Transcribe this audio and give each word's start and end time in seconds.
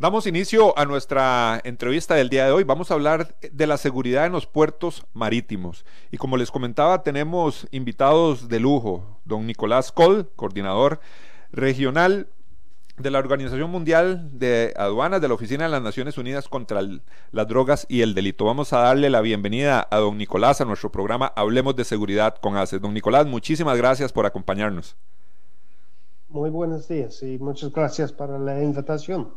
Damos 0.00 0.26
inicio 0.26 0.78
a 0.78 0.86
nuestra 0.86 1.60
entrevista 1.62 2.14
del 2.14 2.30
día 2.30 2.46
de 2.46 2.52
hoy. 2.52 2.64
Vamos 2.64 2.90
a 2.90 2.94
hablar 2.94 3.36
de 3.52 3.66
la 3.66 3.76
seguridad 3.76 4.24
en 4.24 4.32
los 4.32 4.46
puertos 4.46 5.04
marítimos. 5.12 5.84
Y 6.10 6.16
como 6.16 6.38
les 6.38 6.50
comentaba, 6.50 7.02
tenemos 7.02 7.68
invitados 7.70 8.48
de 8.48 8.60
lujo. 8.60 9.20
Don 9.26 9.46
Nicolás 9.46 9.92
Col, 9.92 10.30
coordinador 10.36 11.00
regional 11.52 12.28
de 12.96 13.10
la 13.10 13.18
Organización 13.18 13.70
Mundial 13.70 14.30
de 14.38 14.72
Aduanas 14.74 15.20
de 15.20 15.28
la 15.28 15.34
Oficina 15.34 15.64
de 15.64 15.70
las 15.70 15.82
Naciones 15.82 16.16
Unidas 16.16 16.48
contra 16.48 16.80
las 16.80 17.48
Drogas 17.48 17.84
y 17.90 18.00
el 18.00 18.14
Delito. 18.14 18.46
Vamos 18.46 18.72
a 18.72 18.78
darle 18.78 19.10
la 19.10 19.20
bienvenida 19.20 19.86
a 19.90 19.98
don 19.98 20.16
Nicolás 20.16 20.62
a 20.62 20.64
nuestro 20.64 20.90
programa 20.90 21.30
Hablemos 21.36 21.76
de 21.76 21.84
Seguridad 21.84 22.36
con 22.36 22.56
ACES. 22.56 22.80
Don 22.80 22.94
Nicolás, 22.94 23.26
muchísimas 23.26 23.76
gracias 23.76 24.14
por 24.14 24.24
acompañarnos. 24.24 24.96
Muy 26.30 26.48
buenos 26.48 26.88
días 26.88 27.22
y 27.22 27.38
muchas 27.38 27.70
gracias 27.70 28.12
por 28.12 28.30
la 28.40 28.62
invitación. 28.62 29.28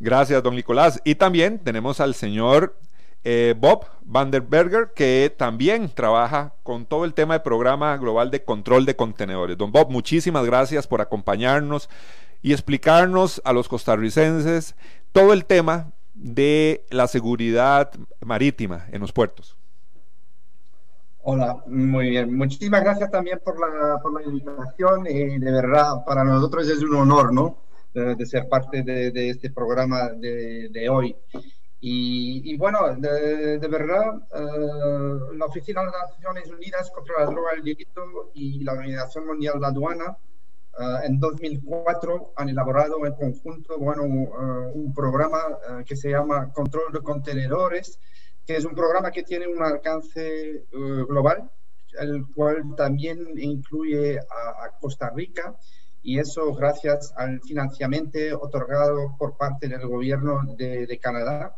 Gracias, 0.00 0.42
don 0.42 0.56
Nicolás. 0.56 1.00
Y 1.04 1.14
también 1.14 1.58
tenemos 1.58 2.00
al 2.00 2.14
señor 2.14 2.74
eh, 3.22 3.54
Bob 3.58 3.84
Vanderberger, 4.00 4.92
que 4.94 5.32
también 5.36 5.90
trabaja 5.90 6.54
con 6.62 6.86
todo 6.86 7.04
el 7.04 7.12
tema 7.12 7.34
de 7.34 7.40
programa 7.40 7.94
global 7.98 8.30
de 8.30 8.42
control 8.42 8.86
de 8.86 8.96
contenedores. 8.96 9.58
Don 9.58 9.70
Bob, 9.70 9.90
muchísimas 9.90 10.46
gracias 10.46 10.86
por 10.86 11.02
acompañarnos 11.02 11.90
y 12.40 12.52
explicarnos 12.54 13.42
a 13.44 13.52
los 13.52 13.68
costarricenses 13.68 14.74
todo 15.12 15.34
el 15.34 15.44
tema 15.44 15.92
de 16.14 16.86
la 16.88 17.06
seguridad 17.06 17.92
marítima 18.24 18.86
en 18.92 19.02
los 19.02 19.12
puertos. 19.12 19.58
Hola, 21.22 21.62
muy 21.66 22.08
bien. 22.08 22.34
Muchísimas 22.34 22.82
gracias 22.82 23.10
también 23.10 23.38
por 23.44 23.60
la, 23.60 24.00
por 24.00 24.14
la 24.14 24.26
invitación 24.26 25.06
y 25.06 25.38
de 25.38 25.52
verdad 25.52 26.02
para 26.06 26.24
nosotros 26.24 26.66
es 26.66 26.82
un 26.82 26.96
honor, 26.96 27.34
¿no? 27.34 27.58
De, 27.92 28.26
ser 28.26 28.48
parte 28.48 28.82
de, 28.82 29.30
este 29.30 29.50
programa 29.50 30.10
de, 30.10 30.88
hoy. 30.90 31.16
Y, 31.80 32.56
bueno, 32.56 32.94
de, 32.96 33.58
verdad, 33.68 34.16
eh, 34.34 35.36
la 35.36 35.46
Oficina 35.46 35.80
de 35.80 35.90
las 35.90 36.10
Naciones 36.12 36.50
Unidas 36.50 36.90
contra 36.90 37.20
la 37.20 37.30
Droga 37.30 37.52
y 37.54 37.58
el 37.58 37.64
Delito 37.64 38.30
y 38.34 38.64
la 38.64 38.72
Organización 38.72 39.26
Mundial 39.26 39.54
de 39.54 39.60
la 39.60 39.68
Aduana 39.68 40.16
eh, 40.78 41.06
en 41.06 41.18
2004 41.18 42.34
han 42.36 42.48
elaborado 42.50 43.04
en 43.06 43.14
conjunto 43.14 43.78
bueno, 43.78 44.02
un 44.04 44.92
programa 44.94 45.40
que 45.86 45.96
se 45.96 46.10
llama 46.10 46.52
Control 46.52 46.92
de 46.92 47.00
Contenedores, 47.00 47.98
que 48.46 48.56
es 48.56 48.64
un 48.64 48.74
programa 48.74 49.10
que 49.10 49.22
tiene 49.22 49.46
un 49.46 49.62
alcance 49.62 50.66
global, 50.70 51.50
el 51.98 52.26
cual 52.34 52.74
también 52.76 53.18
incluye 53.36 54.18
a 54.18 54.70
Costa 54.80 55.10
Rica 55.10 55.56
y 56.02 56.18
eso 56.18 56.54
gracias 56.54 57.12
al 57.16 57.40
financiamiento 57.40 58.18
otorgado 58.40 59.14
por 59.18 59.36
parte 59.36 59.68
del 59.68 59.86
gobierno 59.86 60.42
de, 60.56 60.98
Canadá. 61.00 61.54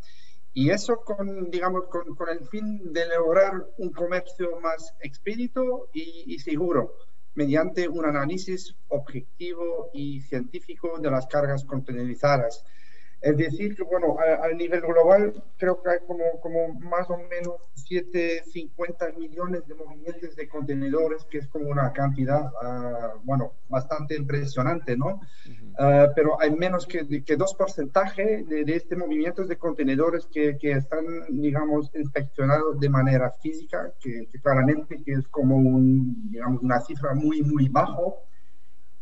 Y 0.55 0.71
eso 0.71 0.97
con, 0.97 1.51
digamos, 1.51 1.85
con, 1.87 2.29
el 2.29 2.47
fin 2.47 2.93
de 2.93 3.07
lograr 3.09 3.67
un 3.79 3.91
comercio 3.91 4.61
más 4.61 4.95
expedito 5.01 5.89
y, 5.93 6.25
y 6.27 6.39
seguro, 6.39 6.95
mediante 7.35 7.89
un 7.89 8.05
análisis 8.05 8.75
objetivo 8.89 9.91
y 9.95 10.21
científico 10.21 10.99
de 10.99 11.11
las 11.11 11.27
cargas 11.27 11.65
contenerizadas 11.65 12.65
es 13.23 13.37
decir, 13.37 13.77
que 13.77 13.85
bueno, 13.85 14.17
a, 14.19 14.49
nivel 14.49 14.81
global 14.81 15.33
creo 15.57 15.81
que 15.81 15.91
hay 15.91 15.99
como, 16.07 16.25
como 16.41 16.75
más 16.81 17.09
o 17.09 17.17
menos 17.17 17.55
750 17.75 19.13
millones 19.13 19.65
de 19.69 19.75
movimientos 19.77 20.35
de 20.35 20.49
contenedores, 20.49 21.25
que 21.31 21.39
es 21.39 21.47
como 21.47 21.69
una 21.69 21.93
cantidad, 21.93 22.47
uh, 22.47 23.21
bueno, 23.23 23.53
bastante 23.69 24.17
impresionante, 24.17 24.97
¿no? 24.97 25.21
Uh, 25.47 26.11
pero 26.17 26.41
hay 26.41 26.51
menos 26.51 26.85
que, 26.85 27.07
que 27.25 27.39
2% 27.39 28.47
de, 28.49 28.65
de 28.65 28.77
este 28.77 28.97
movimiento 28.97 29.45
de 29.45 29.57
contenedores 29.57 30.27
que, 30.27 30.59
que, 30.59 30.73
están, 30.73 31.05
digamos, 31.31 31.93
inspeccionados 31.95 32.81
de 32.81 32.89
manera 32.89 33.31
física, 33.41 33.93
que, 34.01 34.27
que 34.33 34.41
claramente 34.41 35.01
que 35.05 35.13
es 35.13 35.29
como 35.29 35.57
un, 35.57 36.29
digamos, 36.29 36.61
una 36.61 36.81
cifra 36.81 37.15
muy, 37.15 37.43
muy 37.43 37.69
bajo. 37.69 38.25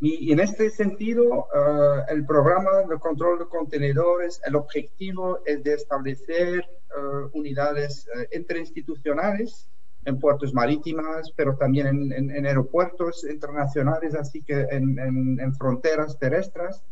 Y, 0.03 0.33
en 0.33 0.41
este 0.41 0.71
sentido, 0.71 1.47
eh, 1.55 2.05
el 2.09 2.25
programa 2.25 2.71
de 2.89 2.99
control 2.99 3.39
de 3.39 3.45
contenedores, 3.45 4.41
el 4.47 4.57
objetivo 4.57 5.41
es 5.45 5.63
de 5.63 5.75
establecer 5.75 6.65
uh, 6.97 7.39
unidades 7.39 8.09
uh, 8.09 8.35
interinstitucionales 8.35 9.69
en 10.07 10.19
puertos 10.19 10.55
marítimas, 10.55 11.31
pero 11.37 11.55
también 11.55 11.87
en, 11.87 12.13
en, 12.13 12.31
en 12.35 12.47
aeropuertos 12.47 13.25
internacionales, 13.25 14.15
así 14.15 14.43
que 14.43 14.67
en, 14.71 14.99
en 15.39 15.55
fronteras 15.55 16.19
terrestres. 16.19 16.83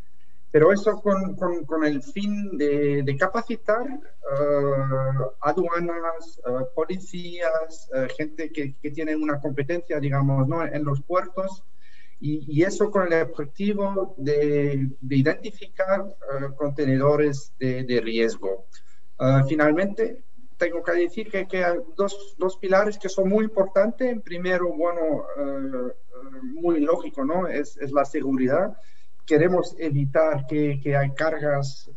Pero 0.50 0.70
eso 0.70 1.00
con, 1.00 1.34
con, 1.36 1.64
con 1.64 1.84
el 1.84 2.02
fin 2.02 2.58
de, 2.58 3.02
de 3.02 3.16
capacitar 3.16 3.86
aduanas, 5.40 6.40
policías, 6.75 7.90
gente 8.16 8.50
que, 8.50 8.75
que, 8.75 8.90
tiene 8.90 9.14
una 9.14 9.40
competencia, 9.40 10.00
digamos, 10.00 10.48
¿no? 10.48 10.64
en 10.64 10.84
los 10.84 11.02
puertos 11.02 11.64
y, 12.20 12.62
eso 12.62 12.90
con 12.90 13.12
el 13.12 13.22
objetivo 13.22 14.14
de, 14.16 14.88
identificar 15.08 16.02
uh, 16.02 16.54
contenedores 16.56 17.52
de, 17.58 17.84
de 17.84 18.00
riesgo. 18.00 18.66
Uh, 19.18 19.46
finalmente, 19.48 20.24
tengo 20.56 20.82
que 20.82 20.92
decir 20.92 21.30
que, 21.30 21.46
que 21.46 21.64
hay 21.64 21.78
dos, 21.96 22.34
dos, 22.38 22.56
pilares 22.56 22.98
que 22.98 23.08
son 23.08 23.28
muy 23.28 23.44
importantes. 23.44 24.20
Primero, 24.22 24.72
bueno, 24.72 25.26
uh, 25.36 25.92
muy 26.42 26.80
lógico, 26.80 27.24
¿no? 27.24 27.46
Es, 27.46 27.76
es, 27.76 27.92
la 27.92 28.04
seguridad. 28.04 28.76
Queremos 29.24 29.76
evitar 29.78 30.46
que, 30.48 30.80
que 30.82 30.96
hay 30.96 31.10
cargas 31.10 31.90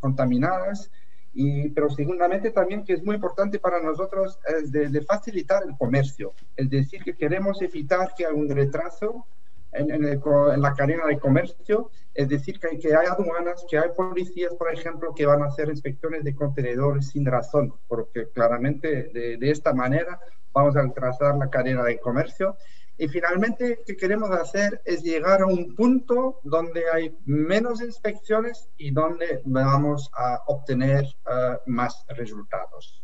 contaminadas. 0.00 0.90
Y, 1.32 1.68
pero 1.68 1.88
segundamente 1.90 2.50
también 2.50 2.84
que 2.84 2.94
es 2.94 3.04
muy 3.04 3.14
importante 3.14 3.60
para 3.60 3.80
nosotros 3.80 4.40
es 4.48 4.72
de, 4.72 4.88
de, 4.88 5.00
facilitar 5.02 5.62
el 5.62 5.76
comercio, 5.76 6.32
es 6.56 6.68
decir, 6.68 7.04
que 7.04 7.14
queremos 7.14 7.62
evitar 7.62 8.12
que 8.16 8.26
haya 8.26 8.34
un 8.34 8.48
retraso 8.48 9.26
en, 9.72 10.62
la 10.62 10.74
cadena 10.74 11.06
de 11.06 11.18
comercio, 11.18 11.90
es 12.14 12.28
decir, 12.28 12.58
que, 12.58 12.78
que 12.78 12.94
hay 12.94 13.06
aduanas, 13.06 13.64
que 13.68 13.78
hay 13.78 13.90
policías, 13.96 14.54
por 14.54 14.72
ejemplo, 14.72 15.14
que 15.14 15.26
van 15.26 15.42
a 15.42 15.46
hacer 15.46 15.68
inspecciones 15.68 16.24
de 16.24 16.34
contenedores 16.34 17.08
sin 17.08 17.24
razón, 17.24 17.72
porque 17.88 18.28
claramente 18.30 19.10
de, 19.12 19.36
de 19.36 19.50
esta 19.50 19.72
manera 19.72 20.20
vamos 20.52 20.76
a 20.76 20.88
trazar 20.92 21.36
la 21.36 21.50
cadena 21.50 21.84
de 21.84 21.98
comercio. 21.98 22.56
Y 22.98 23.08
finalmente, 23.08 23.80
¿qué 23.86 23.96
queremos 23.96 24.30
hacer? 24.30 24.82
Es 24.84 25.02
llegar 25.02 25.40
a 25.40 25.46
un 25.46 25.74
punto 25.74 26.40
donde 26.42 26.84
hay 26.92 27.16
menos 27.24 27.80
inspecciones 27.80 28.68
y 28.76 28.90
donde 28.90 29.40
vamos 29.46 30.10
a 30.14 30.42
obtener 30.46 31.06
uh, 31.24 31.56
más 31.64 32.04
resultados. 32.08 33.02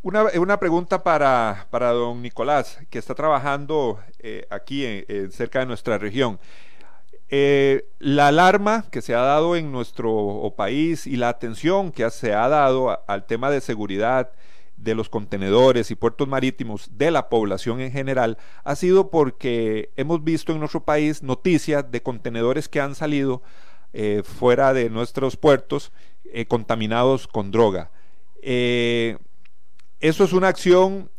Una, 0.00 0.26
una, 0.38 0.60
pregunta 0.60 1.02
para, 1.02 1.66
para, 1.70 1.90
don 1.90 2.22
Nicolás, 2.22 2.78
que 2.88 3.00
está 3.00 3.14
trabajando 3.16 3.98
eh, 4.20 4.46
aquí 4.48 4.84
cerca 5.30 5.58
de 5.58 5.66
nuestra 5.66 5.98
región. 5.98 6.38
Eh, 7.30 7.84
la 7.98 8.28
alarma 8.28 8.86
que 8.90 9.02
se 9.02 9.14
ha 9.14 9.20
dado 9.20 9.54
en 9.54 9.70
nuestro 9.70 10.54
país 10.56 11.06
y 11.06 11.16
la 11.16 11.28
atención 11.28 11.92
que 11.92 12.08
se 12.10 12.32
ha 12.32 12.48
dado 12.48 13.04
al 13.06 13.26
tema 13.26 13.50
de 13.50 13.60
seguridad 13.60 14.30
de 14.78 14.94
los 14.94 15.10
contenedores 15.10 15.90
y 15.90 15.94
puertos 15.94 16.26
marítimos 16.26 16.96
de 16.96 17.10
la 17.10 17.28
población 17.28 17.80
en 17.80 17.92
general 17.92 18.38
ha 18.64 18.76
sido 18.76 19.10
porque 19.10 19.90
hemos 19.96 20.24
visto 20.24 20.52
en 20.52 20.60
nuestro 20.60 20.84
país 20.84 21.22
noticias 21.22 21.90
de 21.90 22.02
contenedores 22.02 22.68
que 22.68 22.80
han 22.80 22.94
salido 22.94 23.42
eh, 23.92 24.22
fuera 24.24 24.72
de 24.72 24.88
nuestros 24.88 25.36
puertos 25.36 25.92
contaminados 26.46 27.26
con 27.26 27.50
droga. 27.50 27.90
Eso 30.00 30.24
es 30.24 30.32
una 30.32 30.48
acción 30.48 31.10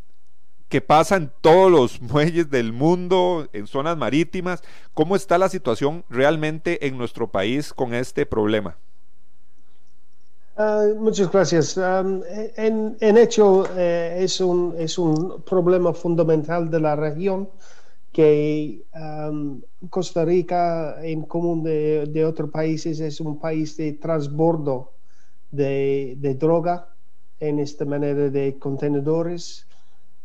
que 0.69 0.81
pasa 0.81 1.17
en 1.17 1.31
todos 1.41 1.71
los 1.71 2.01
muelles 2.13 2.49
del 2.49 2.71
mundo, 2.71 3.49
en 3.51 3.67
zonas 3.67 3.97
marítimas. 3.97 4.61
¿Cómo 4.93 5.15
está 5.15 5.37
la 5.37 5.49
situación 5.49 6.05
realmente 6.09 6.87
en 6.87 6.97
nuestro 6.97 7.29
país 7.29 7.73
con 7.73 7.93
este 7.93 8.25
problema? 8.25 8.77
Ah, 10.55 10.87
muchas 10.97 11.31
gracias. 11.31 11.77
en, 11.77 13.17
hecho, 13.17 13.65
eh, 13.77 14.17
es, 14.19 14.39
un, 14.41 14.75
es 14.77 14.97
un 14.97 15.41
problema 15.43 15.93
fundamental 15.93 16.69
de 16.69 16.79
la 16.79 16.95
región 16.95 17.49
que 18.11 18.83
Costa 19.89 20.25
Rica, 20.25 20.97
en 21.01 21.21
común 21.21 21.63
de, 21.63 22.07
de, 22.07 22.25
otros 22.25 22.49
países, 22.49 22.99
es 22.99 23.21
un 23.21 23.39
país 23.39 23.77
de 23.77 23.93
transbordo 23.93 24.91
de, 25.51 26.15
de 26.17 26.35
droga 26.35 26.89
en 27.39 27.59
esta 27.59 27.85
manera 27.85 28.29
de 28.29 28.57
contenedores 28.57 29.65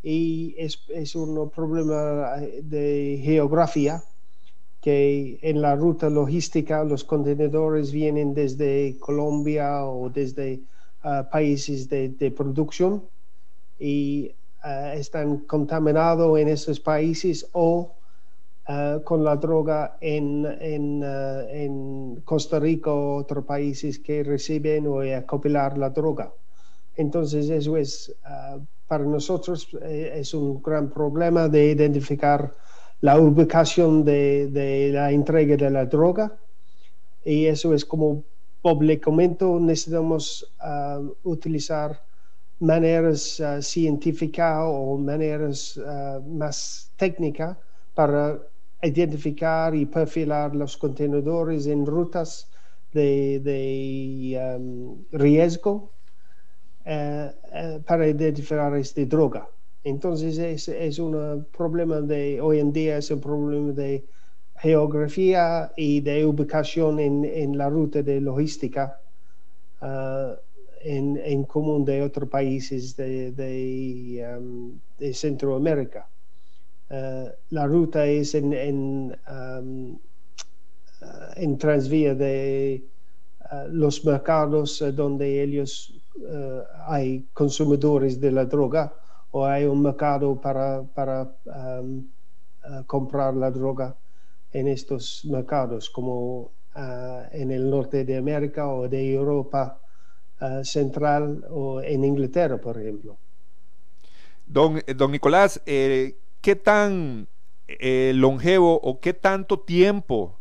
y 0.03 0.55
es, 0.59 0.81
es 0.89 1.15
un 1.15 1.51
problema 1.51 2.37
de 2.63 3.21
geografía 3.23 4.03
que 4.85 5.39
en 5.41 5.63
la 5.63 5.77
ruta 5.77 6.11
logística 6.11 6.85
los 6.85 7.05
contenedores 7.05 7.91
vienen 7.91 8.35
desde 8.35 8.99
Colombia 9.01 9.87
o 9.87 10.11
desde 10.11 10.61
ah, 11.03 11.27
países 11.33 11.89
de, 11.89 12.35
producción 12.37 13.03
y 13.79 14.33
ah, 14.63 14.93
están 14.93 15.39
contaminados 15.47 16.39
en 16.39 16.49
esos 16.49 16.81
países 16.81 17.49
o 17.53 17.95
ah, 18.67 18.99
con 19.03 19.25
la 19.25 19.37
droga 19.37 19.97
en, 20.03 20.45
en, 20.61 21.03
en, 21.03 22.21
Costa 22.27 22.61
Rica 22.61 22.93
o 22.93 23.17
otros 23.17 23.47
países 23.47 23.99
que 23.99 24.23
reciben 24.23 24.87
o 24.87 25.01
acopilar 25.01 25.79
la 25.79 25.89
droga. 25.89 26.31
Entonces 26.97 27.51
eso 27.51 27.77
es, 27.77 28.15
para 28.87 29.05
nosotros 29.05 29.69
eh, 29.83 30.13
es 30.17 30.35
un 30.35 30.63
gran 30.63 30.91
problema 30.91 31.49
de 31.49 31.71
identificar 31.71 32.55
la 33.01 33.19
ubicación 33.19 34.05
de, 34.05 34.91
la 34.93 35.11
entrega 35.11 35.57
de 35.57 35.71
la 35.71 35.87
droga. 35.87 36.37
Y 37.25 37.47
eso 37.47 37.75
es 37.75 37.85
como 37.85 38.23
públicamente 38.63 39.45
necesitamos 39.45 40.51
ah, 40.61 41.01
utilizar 41.23 42.03
maneras 42.61 43.41
uh, 43.41 43.61
científicas 43.61 44.61
o 44.65 44.97
maneras 44.97 45.79
ah, 45.85 46.21
más 46.27 46.91
técnicas 46.97 47.57
para 47.95 48.39
identificar 48.83 49.75
y 49.75 49.87
perfilar 49.87 50.55
los 50.55 50.77
contenedores 50.77 51.67
en 51.67 51.85
rutas 51.85 52.51
de, 52.93 53.41
riesgo 55.11 55.94
para 56.85 58.09
identificar 58.09 58.77
esta 58.77 59.05
droga. 59.05 59.49
Entonces 59.85 60.39
es, 60.39 60.69
es 60.69 60.99
un 60.99 61.47
problema 61.57 62.01
de, 62.01 62.41
hoy 62.41 62.59
en 62.59 62.73
día 62.73 62.99
es 62.99 63.11
un 63.11 63.21
problema 63.21 63.73
de 63.73 64.05
geografía 64.57 65.73
y 65.77 66.01
de 66.01 66.25
ubicación 66.25 66.99
en, 67.01 67.25
en 67.25 67.59
la 67.59 67.69
ruta 67.69 68.03
de 68.03 68.21
logística 68.21 68.99
uh, 69.83 70.33
en, 70.81 71.21
en, 71.23 71.45
común 71.45 71.85
de 71.85 72.03
otros 72.03 72.29
países 72.31 72.97
de, 72.97 73.33
de, 73.33 74.37
um, 74.39 74.79
de 74.99 75.13
Centroamérica. 75.13 76.09
La 77.51 77.67
ruta 77.67 78.07
es 78.07 78.35
en, 78.35 78.53
en, 78.53 79.17
um, 79.29 79.99
en 81.37 81.59
transvía 81.59 82.15
de 82.15 82.85
los 83.71 84.05
mercados 84.05 84.83
donde 84.95 85.43
ellos 85.43 85.93
hay 86.87 87.27
consumidores 87.33 88.21
de 88.21 88.31
la 88.31 88.45
droga 88.45 88.95
o 89.31 89.45
hay 89.45 89.65
un 89.65 89.83
mercado 89.83 90.41
para, 90.41 90.83
para 90.95 91.29
um, 91.47 92.07
uh, 92.65 92.85
comprar 92.87 93.35
la 93.35 93.51
droga 93.51 93.97
en 94.53 94.69
estos 94.69 95.25
mercados, 95.25 95.91
como 95.91 96.53
uh, 96.77 97.23
en 97.33 97.51
el 97.51 97.69
norte 97.69 98.05
de 98.05 98.17
América 98.17 98.69
o 98.69 98.89
de 98.89 99.13
Europa 99.13 99.81
central 100.63 101.45
o 101.49 101.81
en 101.81 102.05
Inglaterra, 102.05 102.59
por 102.59 102.79
ejemplo. 102.79 103.17
Don, 104.47 104.81
don 104.97 105.11
Nicolás, 105.11 105.61
eh, 105.65 106.19
¿qué 106.41 106.55
tan 106.55 107.29
eh, 107.67 108.13
longevo 108.15 108.79
o 108.83 109.01
qué 109.01 109.15
tanto 109.15 109.61
tiempo 109.61 110.39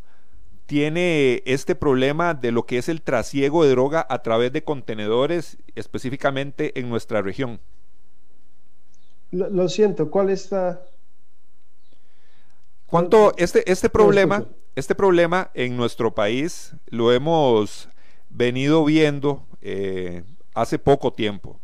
tiene 0.65 1.43
este 1.45 1.75
problema 1.75 2.33
de 2.33 2.51
lo 2.51 2.65
que 2.65 2.77
es 2.77 2.89
el 2.89 3.01
trasiego 3.01 3.63
de 3.63 3.71
droga 3.71 4.05
a 4.09 4.21
través 4.21 4.53
de 4.53 4.63
contenedores, 4.63 5.57
específicamente 5.75 6.79
en 6.79 6.89
nuestra 6.89 7.21
región? 7.21 7.59
Lo, 9.31 9.67
siento, 9.67 10.11
¿cuál 10.11 10.29
está? 10.29 10.83
¿Cuánto 12.85 13.33
este, 13.37 13.69
este 13.71 13.89
problema, 13.89 14.45
este 14.75 14.93
problema 14.93 15.49
en 15.55 15.75
nuestro 15.75 16.13
país 16.13 16.75
lo 16.87 17.11
hemos 17.11 17.89
venido 18.29 18.85
viendo 18.85 19.43
eh, 19.61 20.23
hace 20.53 20.77
poco 20.77 21.13
tiempo, 21.13 21.59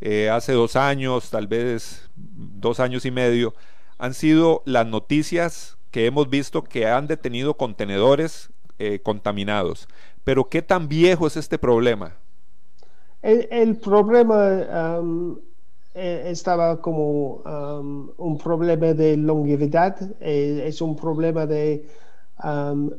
eh, 0.00 0.30
hace 0.30 0.52
dos 0.52 0.76
años, 0.76 1.30
tal 1.30 1.46
vez 1.46 2.08
dos 2.14 2.80
años 2.80 3.04
y 3.04 3.10
medio, 3.10 3.54
han 3.98 4.14
sido 4.14 4.62
las 4.64 4.86
noticias 4.86 5.75
que 5.96 6.04
hemos 6.04 6.28
visto 6.28 6.62
que 6.62 6.86
han 6.86 7.06
detenido 7.06 7.54
contenedores 7.54 8.50
eh, 8.78 9.00
contaminados. 9.02 9.88
Pero 10.24 10.46
¿qué 10.50 10.60
tan 10.60 10.88
viejo 10.88 11.26
es 11.26 11.38
este 11.38 11.56
problema? 11.56 12.12
El, 13.22 13.76
problema 13.76 14.36
eh, 15.94 16.22
estaba 16.26 16.82
como 16.82 17.36
um, 17.36 18.10
un 18.18 18.36
problema 18.36 18.92
de 18.92 19.16
longevidad, 19.16 19.96
eh, 20.20 20.64
es 20.66 20.82
un 20.82 20.94
problema 20.96 21.46
de, 21.46 21.86
um, 22.44 22.90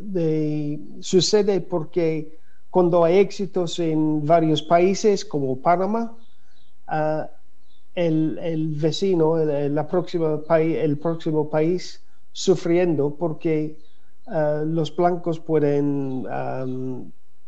de, 0.00 0.78
sucede 1.00 1.60
porque 1.60 2.38
cuando 2.70 3.02
hay 3.02 3.18
éxitos 3.18 3.80
en 3.80 4.24
varios 4.24 4.62
países 4.62 5.24
como 5.24 5.60
Panamá, 5.60 6.16
uh, 6.86 7.37
el, 8.06 8.74
vecino, 8.76 9.38
el, 9.38 9.74
la 9.74 9.86
próxima 9.86 10.40
el 10.58 10.98
próximo 10.98 11.50
país 11.50 12.00
sufriendo 12.32 13.14
porque 13.16 13.78
uh, 14.26 14.64
los 14.64 14.94
blancos 14.94 15.40
pueden, 15.40 16.24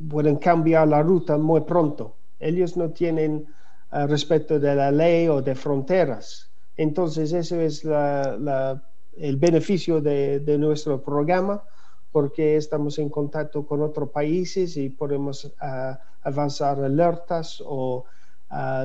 pueden 0.09 0.37
cambiar 0.37 0.89
la 0.89 1.03
ruta 1.03 1.37
muy 1.39 1.61
pronto. 1.61 2.17
Ellos 2.41 2.77
no 2.77 2.91
tienen 2.91 3.47
respecto 3.93 4.59
de 4.59 4.75
la 4.75 4.91
ley 4.91 5.29
o 5.29 5.43
de 5.43 5.55
fronteras. 5.55 6.51
Entonces, 6.77 7.33
eso 7.33 7.61
es 7.61 7.85
el 7.85 9.37
beneficio 9.37 10.01
de, 10.01 10.57
nuestro 10.59 11.03
programa, 11.03 11.63
porque 12.11 12.57
estamos 12.57 12.99
en 12.99 13.09
contacto 13.09 13.67
con 13.67 13.83
otros 13.83 14.11
países 14.11 14.77
y 14.77 14.89
podemos 14.89 15.53
ah, 15.61 16.01
avanzar 16.23 16.83
alertas 16.83 17.63
o 17.65 18.05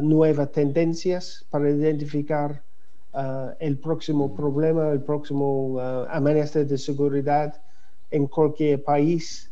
nuevas 0.02 0.52
tendencias 0.52 1.46
para 1.50 1.70
identificar 1.70 2.62
ah, 3.14 3.54
el 3.60 3.78
próximo 3.78 4.36
problema, 4.36 4.92
el 4.92 5.02
próximo 5.02 5.80
amenaza 6.10 6.64
de 6.64 6.78
seguridad 6.78 7.62
en 8.12 8.28
cualquier 8.28 8.84
país 8.84 9.50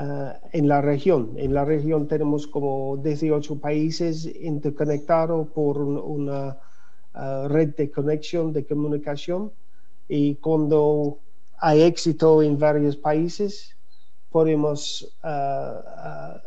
eh, 0.00 0.32
en 0.52 0.68
la 0.68 0.80
región. 0.80 1.32
En 1.36 1.52
la 1.54 1.64
región 1.64 2.06
tenemos 2.06 2.46
como 2.46 2.96
18 2.98 3.58
países 3.58 4.26
interconectados 4.26 5.48
por 5.48 5.78
una 5.78 6.56
eh, 7.16 7.48
red 7.48 7.74
de 7.74 7.90
conexión, 7.90 8.52
de 8.52 8.64
comunicación, 8.64 9.50
y 10.08 10.36
cuando 10.36 11.18
hay 11.58 11.82
éxito 11.82 12.42
en 12.44 12.56
varios 12.58 12.96
países, 12.96 13.74
podemos 14.30 15.12
eh, 15.24 15.72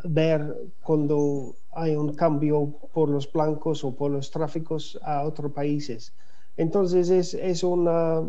ver 0.05 0.55
cuando 0.81 1.53
hay 1.73 1.95
un 1.95 2.13
cambio 2.15 2.73
por 2.93 3.09
los 3.09 3.31
blancos 3.31 3.83
o 3.83 3.95
por 3.95 4.11
los 4.11 4.29
tráficos 4.31 4.99
a 5.03 5.23
otros 5.23 5.51
países. 5.51 6.13
Entonces 6.57 7.09
es, 7.09 7.33
es 7.33 7.63
una, 7.63 8.21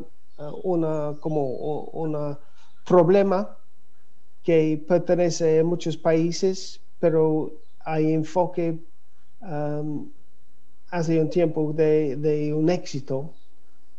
una, 0.63 1.17
como 1.21 1.47
un 1.47 2.37
problema 2.85 3.57
que 4.43 4.83
pertenece 4.89 5.61
a 5.61 5.65
muchos 5.65 5.97
países, 5.97 6.81
pero 6.99 7.53
hay 7.85 8.13
enfoque 8.13 8.79
um, 9.41 10.11
hace 10.91 11.21
un 11.21 11.31
tiempo 11.31 11.73
de, 11.73 12.53
un 12.55 12.69
éxito 12.69 13.31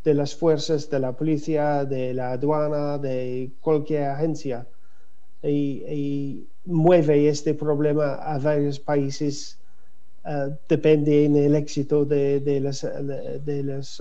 de 0.03 0.13
las 0.13 0.35
fuerzas 0.35 0.89
de 0.89 0.99
la 0.99 1.13
policía, 1.13 1.85
de 1.85 2.13
la 2.13 2.33
aduana, 2.33 2.97
de 2.97 3.51
cualquier 3.61 4.03
agencia, 4.03 4.67
y, 5.43 6.47
mueve 6.65 7.27
este 7.27 7.53
problema 7.53 8.13
a 8.15 8.37
varios 8.39 8.79
países. 8.79 9.59
Uh, 10.23 10.55
depende 10.69 11.25
en 11.25 11.35
el 11.35 11.53
éxito 11.55 12.05
de, 12.05 12.39
las, 12.61 12.81
de 12.81 13.63
las, 13.63 13.99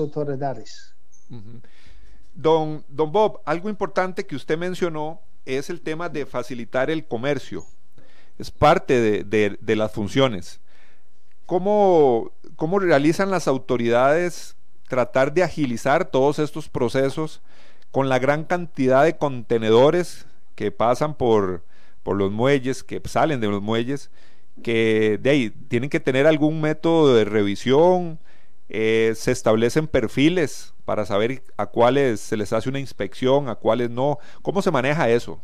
autoridades. 0.00 0.92
don, 2.34 2.84
don 2.88 3.12
Bob, 3.12 3.40
algo 3.44 3.68
importante 3.68 4.26
que 4.26 4.34
usted 4.34 4.58
mencionó 4.58 5.20
es 5.46 5.70
el 5.70 5.80
tema 5.80 6.08
de 6.08 6.26
facilitar 6.26 6.90
el 6.90 7.06
comercio. 7.06 7.64
Es 8.38 8.50
parte 8.50 9.24
de, 9.24 9.76
las 9.76 9.92
funciones. 9.92 10.60
¿Cómo, 11.46 12.32
¿Cómo, 12.56 12.78
realizan 12.78 13.30
las 13.30 13.46
autoridades 13.46 14.56
tratar 14.88 15.32
de 15.32 15.42
agilizar 15.42 16.10
todos 16.10 16.38
estos 16.38 16.68
procesos 16.68 17.40
con 17.90 18.08
la 18.08 18.18
gran 18.18 18.44
cantidad 18.44 19.04
de 19.04 19.16
contenedores 19.16 20.26
que 20.54 20.70
pasan 20.70 21.14
por, 21.14 21.62
por 22.02 22.16
los 22.16 22.30
muelles, 22.30 22.82
que 22.82 23.00
salen 23.04 23.40
de 23.40 23.48
los 23.48 23.62
muelles, 23.62 24.10
que 24.62 25.18
de 25.22 25.30
ahí 25.30 25.50
tienen 25.50 25.90
que 25.90 26.00
tener 26.00 26.26
algún 26.26 26.60
método 26.60 27.14
de 27.14 27.24
revisión, 27.24 28.18
eh, 28.68 29.12
se 29.16 29.32
establecen 29.32 29.86
perfiles 29.86 30.72
para 30.84 31.04
saber 31.04 31.42
a 31.56 31.66
cuáles 31.66 32.20
se 32.20 32.36
les 32.36 32.52
hace 32.52 32.68
una 32.68 32.80
inspección, 32.80 33.48
a 33.48 33.54
cuáles 33.54 33.90
no. 33.90 34.18
¿Cómo 34.42 34.62
se 34.62 34.70
maneja 34.70 35.08
eso? 35.10 35.40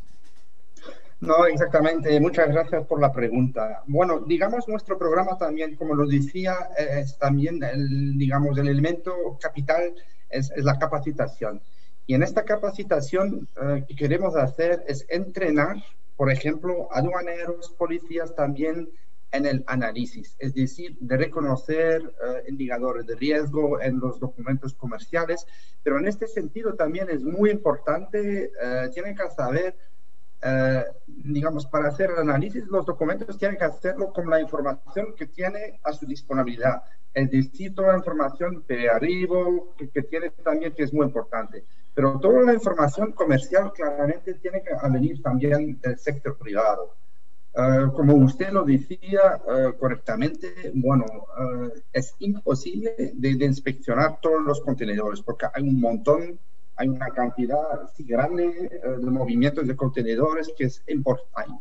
No, 1.20 1.46
exactamente. 1.46 2.18
Muchas 2.20 2.48
gracias 2.48 2.86
por 2.86 3.00
la 3.00 3.12
pregunta. 3.12 3.82
Bueno, 3.86 4.20
digamos, 4.20 4.68
nuestro 4.68 4.98
programa 4.98 5.36
también, 5.36 5.74
como 5.76 5.94
lo 5.94 6.06
decía, 6.06 6.54
es 6.78 7.18
también, 7.18 7.62
el, 7.62 8.16
digamos, 8.16 8.56
el 8.56 8.68
elemento 8.68 9.12
capital 9.40 9.94
es, 10.30 10.52
la 10.56 10.78
capacitación. 10.78 11.60
Y 12.08 12.14
en 12.14 12.22
esta 12.22 12.42
capacitación 12.42 13.46
eh, 13.60 13.84
que 13.86 13.94
queremos 13.94 14.34
hacer 14.34 14.82
es 14.88 15.04
entrenar, 15.10 15.76
por 16.16 16.32
ejemplo, 16.32 16.88
aduaneros, 16.90 17.68
policías 17.76 18.34
también 18.34 18.88
en 19.30 19.44
el 19.44 19.62
análisis, 19.66 20.34
es 20.38 20.54
decir, 20.54 20.96
de 21.00 21.18
reconocer 21.18 22.00
eh, 22.00 22.44
indicadores 22.48 23.04
de 23.06 23.14
riesgo 23.14 23.78
en 23.82 24.00
los 24.00 24.18
documentos 24.18 24.72
comerciales, 24.72 25.46
pero 25.82 25.98
en 25.98 26.08
este 26.08 26.26
sentido 26.26 26.72
también 26.76 27.10
es 27.10 27.22
muy 27.22 27.50
importante, 27.50 28.52
eh, 28.58 28.90
tienen 28.94 29.14
que 29.14 29.28
saber 29.28 29.76
eh, 30.42 30.84
digamos, 31.06 31.66
para 31.66 31.88
hacer 31.88 32.10
el 32.10 32.18
análisis, 32.18 32.64
los 32.66 32.86
documentos 32.86 33.36
tienen 33.38 33.56
que 33.56 33.64
hacerlo 33.64 34.12
con 34.12 34.30
la 34.30 34.40
información 34.40 35.14
que 35.16 35.26
tiene 35.26 35.80
a 35.82 35.92
su 35.92 36.06
disponibilidad. 36.06 36.82
Es 37.12 37.30
decir, 37.30 37.74
toda 37.74 37.92
la 37.92 37.98
información 37.98 38.64
de 38.68 38.88
arriba 38.88 39.38
que, 39.76 39.88
que, 39.88 40.02
tiene 40.02 40.30
también, 40.30 40.72
que 40.72 40.84
es 40.84 40.92
muy 40.92 41.06
importante. 41.06 41.64
Pero 41.94 42.20
toda 42.20 42.42
la 42.42 42.54
información 42.54 43.12
comercial 43.12 43.72
claramente 43.72 44.34
tiene 44.34 44.62
que 44.62 44.70
venir 44.88 45.20
también 45.22 45.80
del 45.80 45.98
sector 45.98 46.36
privado. 46.38 46.94
Uh, 47.54 47.90
como 47.92 48.14
usted 48.14 48.50
lo 48.52 48.62
decía 48.62 49.40
uh, 49.44 49.76
correctamente, 49.78 50.70
bueno, 50.74 51.04
uh, 51.06 51.70
es 51.92 52.14
imposible 52.20 52.94
de, 53.14 53.34
de, 53.34 53.44
inspeccionar 53.44 54.20
todos 54.20 54.44
los 54.44 54.60
contenedores 54.60 55.22
porque 55.22 55.46
hay 55.52 55.64
un 55.64 55.80
montón 55.80 56.38
hay 56.78 56.88
una 56.88 57.08
cantidad 57.08 57.82
así 57.82 58.04
grande 58.04 58.70
eh, 58.72 58.80
de 58.98 59.10
movimientos 59.10 59.66
de 59.66 59.76
contenedores 59.76 60.50
que 60.56 60.64
es, 60.64 60.82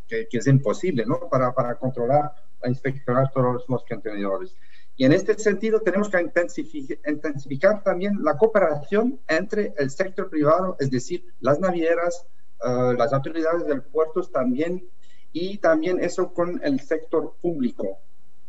que, 0.08 0.28
que 0.30 0.38
es 0.38 0.48
imposible 0.48 1.06
¿no? 1.06 1.28
para, 1.30 1.54
para 1.54 1.76
controlar 1.76 2.34
e 2.62 2.70
inspeccionar 2.70 3.32
todos 3.32 3.66
los 3.68 3.84
contenedores. 3.84 4.56
Y 4.96 5.06
en 5.06 5.14
este 5.14 5.38
sentido 5.38 5.82
tenemos 5.82 6.10
que 6.10 6.22
intensificar, 6.22 6.98
intensificar 7.08 7.84
también 7.84 8.24
la 8.24 8.38
cooperación 8.38 9.20
entre 9.28 9.74
el 9.78 9.90
sector 9.90 10.30
privado, 10.30 10.76
es 10.80 10.90
decir, 10.90 11.26
las 11.40 11.60
navieras, 11.60 12.26
uh, 12.64 12.94
las 12.94 13.14
autoridades 13.14 13.68
del 13.68 13.84
puerto 13.84 14.22
también, 14.24 14.88
y 15.32 15.58
también 15.60 16.04
eso 16.04 16.34
con 16.34 16.60
el 16.64 16.80
sector 16.80 17.36
público. 17.42 18.00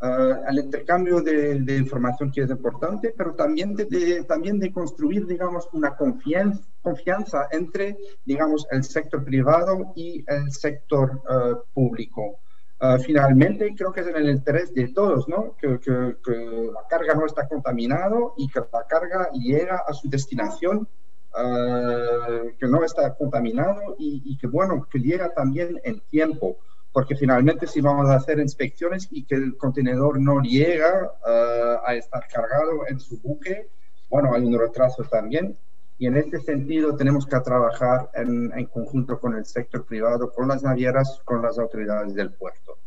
Uh, 0.00 0.46
al 0.46 0.56
intercambio 0.60 1.20
de, 1.20 1.58
de, 1.58 1.76
información 1.76 2.30
que 2.30 2.42
es 2.42 2.50
importante, 2.50 3.12
pero 3.18 3.34
también 3.34 3.74
de, 3.74 4.22
también 4.28 4.60
de 4.60 4.72
construir, 4.72 5.26
digamos, 5.26 5.68
una 5.72 5.96
confianza, 5.96 6.62
confianza 6.80 7.48
entre, 7.50 7.96
digamos, 8.24 8.64
el 8.70 8.84
sector 8.84 9.24
privado 9.24 9.92
y 9.96 10.24
el 10.28 10.52
sector 10.52 11.20
uh, 11.28 11.56
público. 11.74 12.38
Uh, 12.80 12.98
finalmente, 13.04 13.74
creo 13.76 13.92
que 13.92 14.02
es 14.02 14.06
en 14.06 14.14
el 14.14 14.30
interés 14.30 14.72
de 14.72 14.86
todos, 14.86 15.26
¿no? 15.28 15.56
Que, 15.60 15.80
que, 15.80 16.16
que, 16.24 16.70
la 16.72 16.86
carga 16.88 17.14
no 17.14 17.26
está 17.26 17.48
contaminada 17.48 18.20
y 18.36 18.46
que 18.46 18.60
la 18.72 18.86
carga 18.88 19.30
llega 19.32 19.78
a 19.78 19.92
su 19.92 20.08
destinación, 20.08 20.86
que 21.34 22.66
no 22.68 22.84
está 22.84 23.14
contaminado 23.16 23.96
y, 23.98 24.22
y 24.24 24.38
que, 24.38 24.46
bueno, 24.46 24.86
que 24.90 24.98
llega 25.00 25.34
también 25.34 25.80
en 25.82 26.00
tiempo 26.08 26.58
porque 26.92 27.16
finalmente 27.16 27.66
si 27.66 27.80
vamos 27.80 28.08
a 28.08 28.16
hacer 28.16 28.38
inspecciones 28.38 29.08
y 29.10 29.24
que 29.24 29.34
el 29.34 29.56
contenedor 29.56 30.20
no 30.20 30.40
llega 30.40 31.12
uh, 31.22 31.86
a 31.86 31.94
estar 31.94 32.26
cargado 32.28 32.86
en 32.88 32.98
su 32.98 33.20
buque, 33.20 33.68
bueno, 34.08 34.34
hay 34.34 34.44
un 34.44 34.58
retraso 34.58 35.04
también. 35.04 35.56
Y 35.98 36.06
en 36.06 36.16
este 36.16 36.40
sentido 36.40 36.96
tenemos 36.96 37.26
que 37.26 37.38
trabajar 37.40 38.10
en, 38.14 38.52
en 38.56 38.66
conjunto 38.66 39.18
con 39.18 39.34
el 39.36 39.44
sector 39.44 39.84
privado, 39.84 40.32
con 40.32 40.46
las 40.46 40.62
navieras, 40.62 41.20
con 41.24 41.42
las 41.42 41.58
autoridades 41.58 42.14
del 42.14 42.32
puerto. 42.32 42.78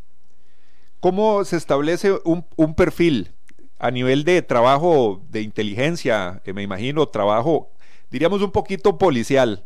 ¿Cómo 1.02 1.44
se 1.44 1.58
establece 1.58 2.14
un, 2.24 2.46
un 2.56 2.76
perfil 2.76 3.34
a 3.80 3.92
nivel 3.92 4.24
de 4.24 4.42
trabajo 4.42 5.22
de 5.30 5.42
inteligencia, 5.42 6.42
me 6.54 6.62
imagino, 6.62 7.08
trabajo, 7.08 7.72
diríamos 8.10 8.42
un 8.42 8.52
poquito 8.52 8.98
policial? 8.98 9.66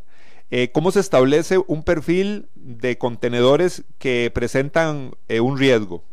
Eh, 0.52 0.72
¿Cómo 0.72 0.92
se 0.92 1.00
establece 1.00 1.58
un 1.68 1.84
perfil 1.84 2.50
de 2.56 2.98
contenedores 2.98 3.84
que 3.98 4.32
presentan 4.34 5.12
eh, 5.28 5.40
un 5.40 5.58
riesgo? 5.58 6.04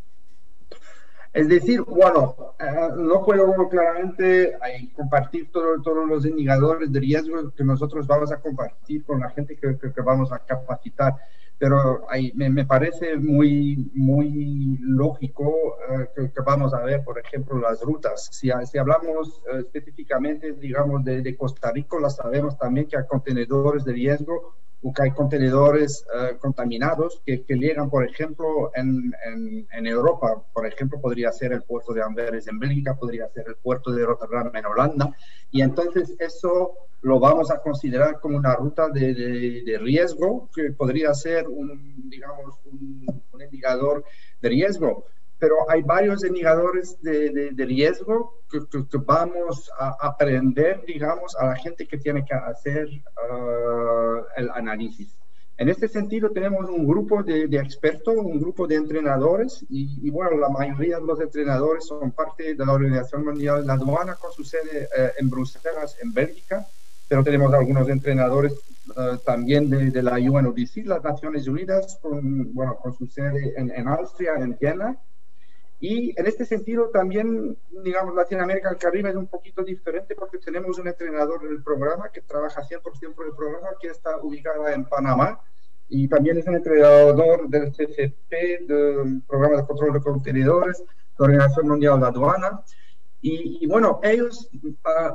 Es 1.35 1.49
decir, 1.49 1.83
bueno, 1.83 2.55
eh, 2.59 2.89
no 2.97 3.25
puedo 3.25 3.69
claramente 3.69 4.55
compartir 4.95 5.51
todos 5.51 6.07
los 6.07 6.27
indicadores 6.27 6.93
de 6.93 7.01
riesgo 7.01 7.51
que 7.55 7.65
nosotros 7.65 8.07
vamos 8.07 8.31
a 8.33 8.41
compartir 8.41 9.05
con 9.05 9.21
la 9.21 9.31
gente 9.31 9.57
que, 9.57 10.01
vamos 10.03 10.31
a 10.31 10.39
capacitar 10.39 11.15
pero 11.63 12.05
ahí 12.11 12.33
me, 12.35 12.51
me, 12.51 12.67
parece 12.67 13.15
muy, 13.15 13.89
muy 13.95 14.79
lógico 14.81 15.45
uh, 15.45 16.13
que, 16.13 16.33
que, 16.33 16.41
vamos 16.45 16.75
a 16.75 16.81
ver, 16.81 17.05
por 17.05 17.21
ejemplo, 17.21 17.57
las 17.57 17.81
rutas. 17.83 18.29
Si, 18.33 18.51
si 18.69 18.79
hablamos 18.79 19.41
uh, 19.47 19.59
específicamente, 19.59 20.55
digamos, 20.55 21.05
de, 21.05 21.23
de, 21.23 21.37
Costa 21.37 21.71
Rica, 21.71 21.99
la 22.01 22.11
sabemos 22.11 22.59
también 22.59 22.89
que 22.89 22.97
hay 22.97 23.07
contenedores 23.07 23.85
de 23.85 23.93
riesgo 23.93 24.57
o 24.83 24.93
hay 25.01 25.13
contenedores 25.13 26.05
uh, 26.15 26.37
contaminados 26.39 27.23
que, 27.25 27.45
que, 27.45 27.55
llegan, 27.55 27.89
por 27.89 28.05
ejemplo, 28.05 28.73
en, 28.75 29.13
en, 29.25 29.67
en, 29.73 29.87
Europa. 29.87 30.43
Por 30.53 30.67
ejemplo, 30.67 31.01
podría 31.01 31.31
ser 31.31 31.53
el 31.53 31.63
puerto 31.63 31.93
de 31.93 32.03
Amberes 32.03 32.49
en 32.49 32.59
Bélgica, 32.59 32.97
podría 32.97 33.29
ser 33.29 33.47
el 33.47 33.57
puerto 33.57 33.93
de 33.93 34.05
Rotterdam 34.05 34.51
en 34.55 34.67
Holanda. 34.67 35.17
Y 35.51 35.63
entonces 35.63 36.17
eso 36.19 36.73
lo 37.03 37.21
vamos 37.21 37.51
a 37.51 37.61
considerar 37.61 38.21
como 38.21 38.37
una 38.37 38.55
ruta 38.55 38.89
de, 38.89 39.15
de, 39.15 39.63
de 39.65 39.79
riesgo 39.79 40.49
que 40.55 40.73
podría 40.73 41.15
ser 41.15 41.49
un, 41.49 42.09
digamos, 42.09 42.55
un, 42.65 43.07
un, 43.33 43.43
indicador 43.43 44.05
de 44.41 44.49
riesgo. 44.49 45.05
Pero 45.43 45.69
hay 45.69 45.83
varios 45.83 46.25
indicadores 46.25 47.03
de, 47.03 47.51
de 47.51 47.65
riesgo 47.65 48.45
que, 48.49 48.61
que, 48.71 48.87
que, 48.89 48.99
vamos 48.99 49.69
a 49.77 49.97
aprender, 50.01 50.85
digamos, 50.87 51.35
a 51.35 51.47
la 51.47 51.57
gente 51.57 51.89
que 51.89 51.99
tiene 51.99 52.25
que 52.25 52.33
hacer 52.33 52.87
uh, 52.87 54.23
el 54.37 54.49
análisis. 54.51 55.17
En 55.59 55.69
este 55.69 55.89
sentido, 55.89 56.31
tenemos 56.31 56.71
un 56.71 56.87
grupo 56.87 57.25
de, 57.25 57.49
de 57.49 57.59
expertos, 57.59 58.15
un 58.17 58.39
grupo 58.39 58.69
de 58.69 58.77
entrenadores, 58.77 59.67
y, 59.69 60.07
y, 60.07 60.11
bueno, 60.11 60.39
la 60.39 60.49
mayoría 60.49 61.01
de 61.01 61.07
los 61.07 61.21
entrenadores 61.21 61.87
son 61.87 62.13
parte 62.13 62.55
de 62.55 62.65
la 62.65 62.75
Organización 62.75 63.25
Mundial 63.25 63.63
de 63.63 63.67
la 63.67 63.73
Aduana, 63.73 64.15
con 64.15 64.31
su 64.31 64.45
sede 64.45 64.89
eh, 64.97 65.11
en 65.19 65.29
Bruselas, 65.29 65.97
en 66.01 66.13
Bélgica, 66.13 66.69
pero 67.09 67.25
tenemos 67.25 67.53
algunos 67.53 67.89
entrenadores 67.89 68.53
uh, 68.97 69.17
también 69.27 69.69
de, 69.69 69.91
de, 69.91 70.03
la 70.05 70.21
UNODC, 70.21 70.87
las 70.87 71.03
Naciones 71.03 71.49
Unidas, 71.49 71.99
con, 72.01 72.55
bueno, 72.55 72.77
con 72.77 72.97
su 72.97 73.09
sede 73.09 73.55
en, 73.57 73.73
en, 73.73 73.89
Austria, 73.89 74.35
en 74.39 74.57
Viena. 74.61 74.97
Y 75.83 76.15
en 76.17 76.27
este 76.27 76.45
sentido 76.45 76.91
también, 76.91 77.59
digamos, 77.83 78.15
Latinoamérica, 78.15 78.71
el 78.71 78.77
Caribe 78.77 79.11
es 79.11 79.17
un 79.17 79.27
poquito 79.27 79.65
diferente 79.65 80.15
porque 80.15 80.39
tenemos 80.39 80.79
un 80.79 80.87
entrenador 80.87 81.43
del 81.43 81.61
programa 81.61 82.09
que 82.09 82.21
trabaja 82.21 82.63
100% 82.63 83.15
por 83.17 83.27
el 83.27 83.35
programa, 83.35 83.71
que 83.81 83.89
está 83.89 84.17
ubicada 84.19 84.73
en 84.75 84.85
Panamá. 84.85 85.41
Y 85.89 86.07
también 86.07 86.39
es 86.39 86.47
un 86.47 86.55
entrenador 86.55 87.49
del 87.49 87.73
CCP, 87.73 88.69
del 88.69 89.23
Programa 89.27 89.57
de 89.57 89.67
Control 89.67 89.93
de 89.95 90.01
Contenedores, 90.01 90.85
la 91.19 91.25
Organización 91.27 91.67
Mundial 91.67 91.99
de 91.99 92.07
Aduana. 92.07 92.63
Y, 93.25 93.59
y, 93.61 93.67
bueno, 93.69 94.01
ellos 94.03 94.51
uh, 94.65 94.69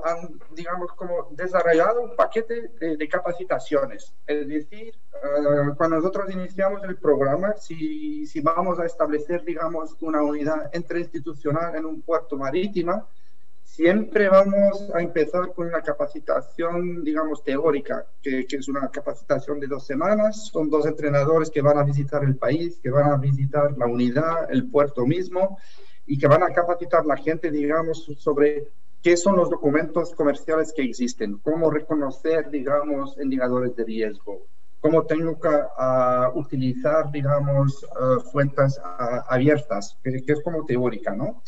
han, 0.06 0.40
digamos, 0.56 0.94
como 0.94 1.28
desarrollado 1.32 2.02
un 2.04 2.16
paquete 2.16 2.72
de, 2.80 3.10
capacitaciones. 3.10 4.14
Es 4.26 4.48
decir, 4.48 4.96
uh, 5.14 5.76
cuando 5.76 5.98
nosotros 5.98 6.32
iniciamos 6.32 6.82
el 6.86 6.96
programa, 6.96 7.54
si, 7.58 8.26
si, 8.26 8.40
vamos 8.40 8.80
a 8.80 8.86
establecer, 8.86 9.44
digamos, 9.44 9.98
una 10.00 10.22
unidad 10.22 10.74
interinstitucional 10.74 11.76
en 11.76 11.86
un 11.86 12.02
puerto 12.02 12.38
marítimo, 12.38 13.10
siempre 13.66 14.30
vamos 14.30 14.90
a 14.96 15.02
empezar 15.02 15.52
con 15.54 15.68
una 15.68 15.82
capacitación, 15.82 17.04
digamos, 17.04 17.44
teórica, 17.44 18.06
que 18.24 18.48
es 18.50 18.70
una 18.70 18.90
capacitación 18.90 19.60
de 19.60 19.68
dos 19.68 19.86
semanas. 19.86 20.48
Son 20.48 20.70
dos 20.70 20.86
entrenadores 20.86 21.50
que 21.50 21.62
van 21.62 21.78
a 21.78 21.84
visitar 21.84 22.24
el 22.24 22.38
país, 22.38 22.80
que 22.82 22.90
van 22.90 23.12
a 23.12 23.18
visitar 23.18 23.78
la 23.78 23.86
unidad, 23.86 24.50
el 24.50 24.70
puerto 24.70 25.06
mismo 25.06 25.58
y 26.08 26.18
que 26.18 26.28
van 26.28 26.42
a 26.42 26.54
capacitar 26.54 27.06
la 27.06 27.18
gente, 27.18 27.52
digamos, 27.52 28.06
sobre 28.18 28.70
qué 29.04 29.18
son 29.18 29.36
los 29.36 29.50
documentos 29.50 30.16
comerciales 30.16 30.74
que 30.74 30.84
existen, 30.84 31.38
cómo 31.40 31.70
reconocer, 31.70 32.50
digamos, 32.50 33.18
indicadores 33.22 33.76
de 33.76 33.84
riesgo, 33.84 34.48
cómo 34.80 35.06
tengo 35.06 35.40
que 35.40 35.50
uh, 35.50 36.38
utilizar, 36.40 37.12
digamos, 37.12 37.84
uh, 37.84 38.22
fuentes 38.32 38.78
uh, 38.78 39.22
abiertas, 39.28 39.98
que, 40.02 40.24
que, 40.24 40.34
es 40.34 40.42
como 40.42 40.66
teórica, 40.66 41.14
¿no? 41.14 41.44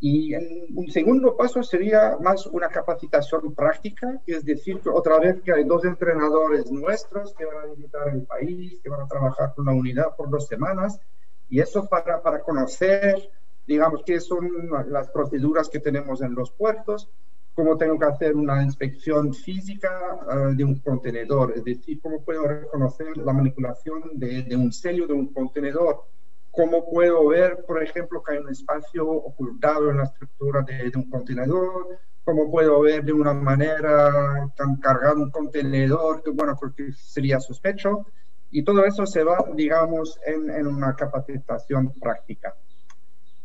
Y 0.00 0.34
un 0.34 0.90
segundo 0.90 1.34
paso 1.34 1.62
sería 1.62 2.18
más 2.20 2.46
una 2.46 2.68
capacitación 2.68 3.54
práctica, 3.54 4.20
es 4.26 4.44
decir, 4.44 4.80
que 4.80 4.90
otra 4.90 5.18
vez 5.18 5.40
que 5.40 5.52
hay 5.52 5.64
dos 5.64 5.84
entrenadores 5.84 6.70
nuestros 6.70 7.32
que 7.32 7.46
van 7.46 7.56
a 7.56 7.74
visitar 7.74 8.08
el 8.08 8.22
país, 8.24 8.80
que 8.82 8.90
van 8.90 9.00
a 9.00 9.08
trabajar 9.08 9.54
con 9.54 9.64
la 9.64 9.72
unidad 9.72 10.14
por 10.14 10.28
dos 10.28 10.46
semanas, 10.46 11.00
y 11.48 11.60
eso 11.60 11.86
para, 11.86 12.20
para 12.20 12.40
conocer, 12.40 13.30
digamos, 13.66 14.02
qué 14.04 14.20
son 14.20 14.50
las 14.88 15.08
proceduras 15.10 15.68
que 15.68 15.80
tenemos 15.80 16.20
en 16.22 16.34
los 16.34 16.50
puertos, 16.52 17.08
cómo 17.54 17.76
tengo 17.76 17.98
que 17.98 18.06
hacer 18.06 18.34
una 18.34 18.62
inspección 18.62 19.32
física 19.32 20.18
eh, 20.30 20.54
de 20.54 20.64
un 20.64 20.80
contenedor, 20.80 21.52
es 21.56 21.64
decir, 21.64 22.00
cómo 22.02 22.22
puedo 22.22 22.46
reconocer 22.46 23.16
la 23.16 23.32
manipulación 23.32 24.02
de, 24.14 24.42
de 24.42 24.56
un 24.56 24.72
sello 24.72 25.06
de 25.06 25.14
un 25.14 25.32
contenedor, 25.32 26.04
cómo 26.50 26.88
puedo 26.90 27.28
ver, 27.28 27.64
por 27.66 27.82
ejemplo, 27.82 28.22
que 28.22 28.34
hay 28.34 28.38
un 28.38 28.50
espacio 28.50 29.08
ocultado 29.08 29.90
en 29.90 29.98
la 29.98 30.04
estructura 30.04 30.62
de, 30.62 30.90
de 30.90 30.98
un 30.98 31.08
contenedor, 31.08 31.98
cómo 32.24 32.50
puedo 32.50 32.80
ver 32.80 33.04
de 33.04 33.12
una 33.12 33.34
manera 33.34 34.50
tan 34.56 34.76
cargado 34.76 35.22
un 35.22 35.30
contenedor 35.30 36.22
que, 36.22 36.30
bueno, 36.30 36.56
porque 36.58 36.92
sería 36.92 37.38
sospecho, 37.38 38.06
y 38.50 38.62
todo 38.64 38.84
eso 38.84 39.06
se 39.06 39.24
va, 39.24 39.44
digamos, 39.54 40.18
en, 40.24 40.50
en 40.50 40.66
una 40.66 40.94
capacitación 40.94 41.92
práctica. 42.00 42.54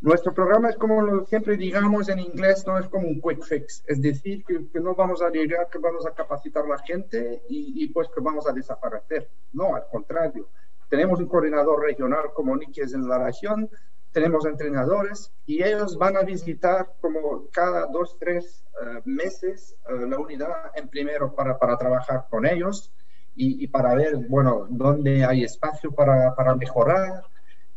Nuestro 0.02 0.34
programa 0.34 0.70
es 0.70 0.78
como 0.78 1.26
siempre 1.26 1.58
digamos 1.58 2.08
en 2.08 2.20
inglés, 2.20 2.66
no 2.66 2.78
es 2.78 2.88
como 2.88 3.08
un 3.08 3.20
quick 3.22 3.44
fix, 3.44 3.84
es 3.86 4.02
decir, 4.02 4.46
que, 4.46 4.66
que 4.70 4.80
no 4.80 4.96
vamos 4.96 5.22
a 5.22 5.30
llegar, 5.30 5.68
que 5.70 5.78
vamos 5.78 6.06
a 6.08 6.12
capacitar 6.12 6.64
a 6.64 6.70
la 6.70 6.78
gente 6.78 7.44
y, 7.50 7.84
y, 7.84 7.88
pues 7.88 8.08
que 8.08 8.22
vamos 8.22 8.48
a 8.48 8.54
desaparecer. 8.54 9.30
No, 9.52 9.76
al 9.76 9.88
contrario. 9.92 10.48
Tenemos 10.90 11.20
un 11.20 11.28
coordinador 11.28 11.82
regional 11.82 12.32
como 12.34 12.56
Nikies 12.56 12.94
en 12.94 13.10
la 13.10 13.24
región, 13.24 13.70
tenemos 14.12 14.46
entrenadores 14.46 15.32
y 15.46 15.64
ellos 15.64 15.98
van 15.98 16.18
a 16.18 16.22
visitar 16.22 16.94
como 17.02 17.48
cada 17.52 17.86
dos, 17.88 18.18
tres 18.20 18.64
uh, 18.82 19.02
meses 19.04 19.76
uh, 19.90 20.06
la 20.06 20.18
unidad 20.18 20.72
en 20.76 20.88
primero 20.88 21.36
para, 21.36 21.60
para 21.60 21.78
trabajar 21.78 22.26
con 22.30 22.46
ellos 22.46 22.92
y, 23.36 23.64
y, 23.64 23.68
para 23.68 23.94
ver, 23.96 24.16
bueno, 24.28 24.66
dónde 24.70 25.24
hay 25.24 25.44
espacio 25.44 25.92
para, 25.92 26.36
para 26.36 26.56
mejorar, 26.56 27.24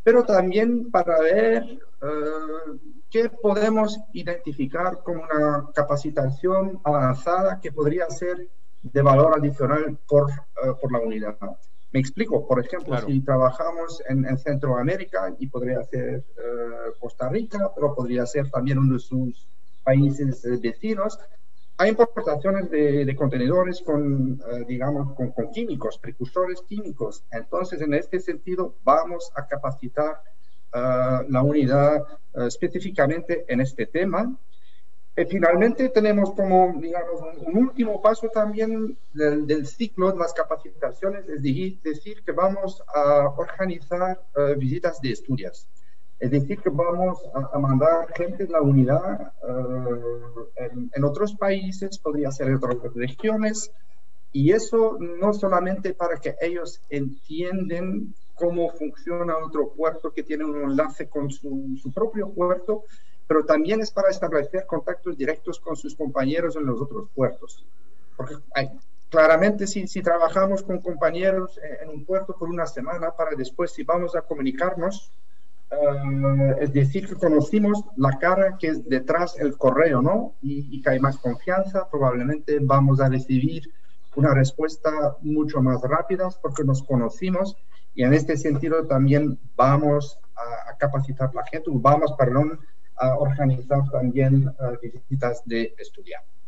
pero 0.02 0.25
también 0.25 0.90
para 0.90 1.21
ver 1.21 1.78
uh, 2.02 2.78
qué 3.11 3.28
podemos 3.28 3.99
identificar 4.12 4.99
como 5.02 5.23
una 5.23 5.68
capacitación 5.75 6.80
avanzada 6.85 7.61
que 7.61 7.73
podría 7.73 8.09
ser 8.11 8.49
de 8.82 9.02
valor 9.02 9.38
adicional 9.38 9.99
por, 10.09 10.30
uh, 10.30 10.78
por 10.80 10.92
la 10.92 10.99
unidad. 10.99 11.37
Me 11.92 12.00
explico, 12.00 12.47
por 12.47 12.59
ejemplo, 12.64 12.88
claro. 12.88 13.06
si 13.06 13.21
trabajamos 13.21 14.02
en, 14.09 14.25
en, 14.25 14.38
Centroamérica 14.38 15.35
y 15.38 15.47
podría 15.47 15.82
ser 15.85 16.25
uh, 16.37 16.99
Costa 16.99 17.28
Rica, 17.28 17.71
pero 17.75 17.94
podría 17.94 18.25
ser 18.26 18.50
también 18.50 18.78
uno 18.78 18.94
de 18.94 19.00
sus 19.00 19.47
países 19.85 20.42
vecinos, 20.61 21.18
hay 21.83 21.91
importaciones 21.91 22.71
de, 22.71 23.05
de 23.05 23.17
contenedores 23.17 23.83
con, 23.83 24.33
uh, 24.33 24.65
digamos, 24.69 25.15
con, 25.17 25.33
con, 25.33 25.51
químicos, 25.51 25.99
precursores 25.99 26.62
químicos. 26.62 27.25
Entonces, 27.33 27.81
en 27.81 27.95
este 27.95 28.21
sentido, 28.21 28.77
vamos 28.85 29.33
a 29.35 29.47
capacitar 29.49 30.23
uh, 30.73 31.29
la 31.29 31.43
unidad 31.43 32.03
uh, 32.35 32.43
específicamente 32.43 33.45
en 33.49 33.61
este 33.61 33.87
tema. 33.87 34.33
Y 35.17 35.25
finalmente, 35.25 35.89
tenemos 35.89 36.33
como, 36.35 36.73
digamos, 36.81 37.21
un, 37.21 37.49
un 37.49 37.65
último 37.65 38.01
paso 38.01 38.29
también 38.29 38.97
del, 39.12 39.47
del, 39.47 39.67
ciclo 39.67 40.12
de 40.12 40.19
las 40.19 40.33
capacitaciones, 40.33 41.29
es 41.29 41.43
decir, 41.83 42.23
que 42.25 42.33
vamos 42.33 42.81
a 42.95 43.29
organizar 43.37 44.23
visitas 44.57 45.03
de 45.03 45.11
estudios. 45.11 45.69
Es 46.23 46.31
decir, 46.31 46.61
que 46.61 46.71
vamos 46.71 47.19
a, 47.35 47.59
mandar 47.59 48.07
gente 48.14 48.47
de 48.47 48.52
la 48.52 48.62
unidad 48.62 49.33
uh, 49.43 50.47
en, 50.55 50.88
en, 50.95 51.05
otros 51.05 51.35
países, 51.35 51.99
podría 51.99 52.31
ser 52.31 52.47
en 52.47 52.55
otras 52.55 52.76
regiones, 52.95 53.73
y 54.31 54.52
eso 54.52 54.99
no 55.00 55.35
solamente 55.35 55.95
para 55.95 56.19
que 56.19 56.37
ellos 56.41 56.81
entiendan 56.91 58.14
cómo 58.37 58.71
funciona 58.71 59.37
otro 59.37 59.73
puerto 59.73 60.12
que 60.12 60.23
tiene 60.23 60.45
un 60.45 60.62
enlace 60.62 61.09
con 61.09 61.29
su, 61.29 61.76
su 61.83 61.93
propio 61.93 62.31
puerto, 62.31 62.85
pero 63.26 63.45
también 63.45 63.81
es 63.81 63.91
para 63.91 64.11
establecer 64.11 64.64
contactos 64.64 65.19
directos 65.19 65.59
con 65.59 65.75
sus 65.75 65.97
compañeros 65.97 66.55
en 66.55 66.67
los 66.67 66.81
otros 66.81 67.09
puertos. 67.17 67.67
Porque 68.17 68.37
claramente 69.11 69.67
si, 69.67 69.89
si, 69.89 70.00
trabajamos 70.02 70.63
con 70.63 70.80
compañeros 70.80 71.58
en 71.80 71.89
un 71.89 72.04
puerto 72.04 72.37
por 72.39 72.49
una 72.49 72.67
semana 72.67 73.11
para 73.11 73.35
después 73.35 73.73
si 73.73 73.82
vamos 73.82 74.15
a 74.15 74.23
comunicarnos, 74.23 75.11
Uh, 75.73 76.52
es 76.61 76.73
decir, 76.75 77.17
conocimos 77.17 77.82
la 77.97 78.19
cara 78.19 78.58
que 78.58 78.69
es 78.69 78.87
detrás 78.89 79.39
el 79.39 79.56
correo, 79.56 80.02
¿no? 80.02 80.35
Y, 80.43 80.82
que 80.82 80.91
hay 80.91 81.00
más 81.00 81.17
confianza, 81.17 81.89
probablemente 81.91 82.58
vamos 82.61 83.00
a 83.00 83.08
recibir 83.08 83.73
una 84.15 84.35
respuesta 84.35 85.17
mucho 85.23 85.63
más 85.63 85.80
rápida 85.80 86.28
porque 86.43 86.65
nos 86.65 86.82
conocimos 86.82 87.56
y 87.95 88.02
en 88.02 88.13
este 88.13 88.37
sentido 88.37 88.87
también 88.87 89.39
vamos 89.56 90.19
a, 90.37 90.76
capacitar 90.76 91.35
la 91.35 91.45
gente, 91.47 91.71
vamos, 91.73 92.13
perdón, 92.19 92.61
a 92.97 93.17
organizar 93.17 93.89
también 93.91 94.49
uh, 94.49 94.76
visitas 94.82 95.43
de 95.47 95.75
estudiantes. 95.78 96.42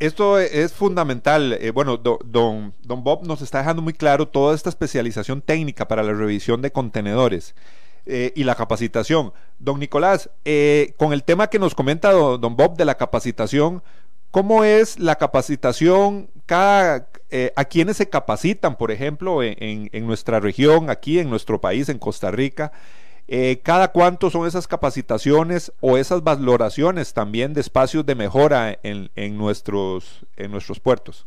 Esto 0.00 0.38
es 0.38 0.72
fundamental. 0.72 1.52
Eh, 1.60 1.72
bueno, 1.72 1.98
do, 1.98 2.18
don, 2.24 2.72
don, 2.82 3.04
Bob 3.04 3.26
nos 3.26 3.42
está 3.42 3.58
dejando 3.58 3.82
muy 3.82 3.92
claro 3.92 4.26
toda 4.26 4.54
esta 4.54 4.70
especialización 4.70 5.42
técnica 5.42 5.86
para 5.86 6.02
la 6.02 6.14
revisión 6.14 6.62
de 6.62 6.72
contenedores 6.72 7.54
eh, 8.06 8.32
y 8.34 8.44
la 8.44 8.54
capacitación. 8.54 9.34
Don 9.58 9.78
Nicolás, 9.78 10.30
eh, 10.46 10.94
con 10.96 11.12
el 11.12 11.22
tema 11.22 11.48
que 11.48 11.58
nos 11.58 11.74
comenta 11.74 12.12
don, 12.12 12.40
don, 12.40 12.56
Bob 12.56 12.78
de 12.78 12.86
la 12.86 12.96
capacitación, 12.96 13.82
¿cómo 14.30 14.64
es 14.64 14.98
la 14.98 15.16
capacitación? 15.16 16.30
Cada, 16.46 17.06
eh, 17.28 17.52
¿A 17.54 17.66
quiénes 17.66 17.98
se 17.98 18.08
capacitan, 18.08 18.76
por 18.76 18.90
ejemplo, 18.92 19.42
en, 19.42 19.90
en, 19.92 20.06
nuestra 20.06 20.40
región, 20.40 20.88
aquí 20.88 21.18
en 21.18 21.28
nuestro 21.28 21.60
país, 21.60 21.90
en 21.90 21.98
Costa 21.98 22.30
Rica? 22.30 22.72
Eh, 23.32 23.60
cada 23.62 23.92
cuánto 23.92 24.28
son 24.28 24.44
esas 24.44 24.66
capacitaciones 24.66 25.72
o 25.80 25.96
esas 25.96 26.24
valoraciones 26.24 27.14
también 27.14 27.54
de 27.54 27.60
espacios 27.60 28.04
de 28.04 28.16
mejora 28.16 28.76
en, 28.82 29.08
en 29.14 29.38
nuestros, 29.38 30.26
en 30.36 30.50
nuestros 30.50 30.80
puertos. 30.80 31.24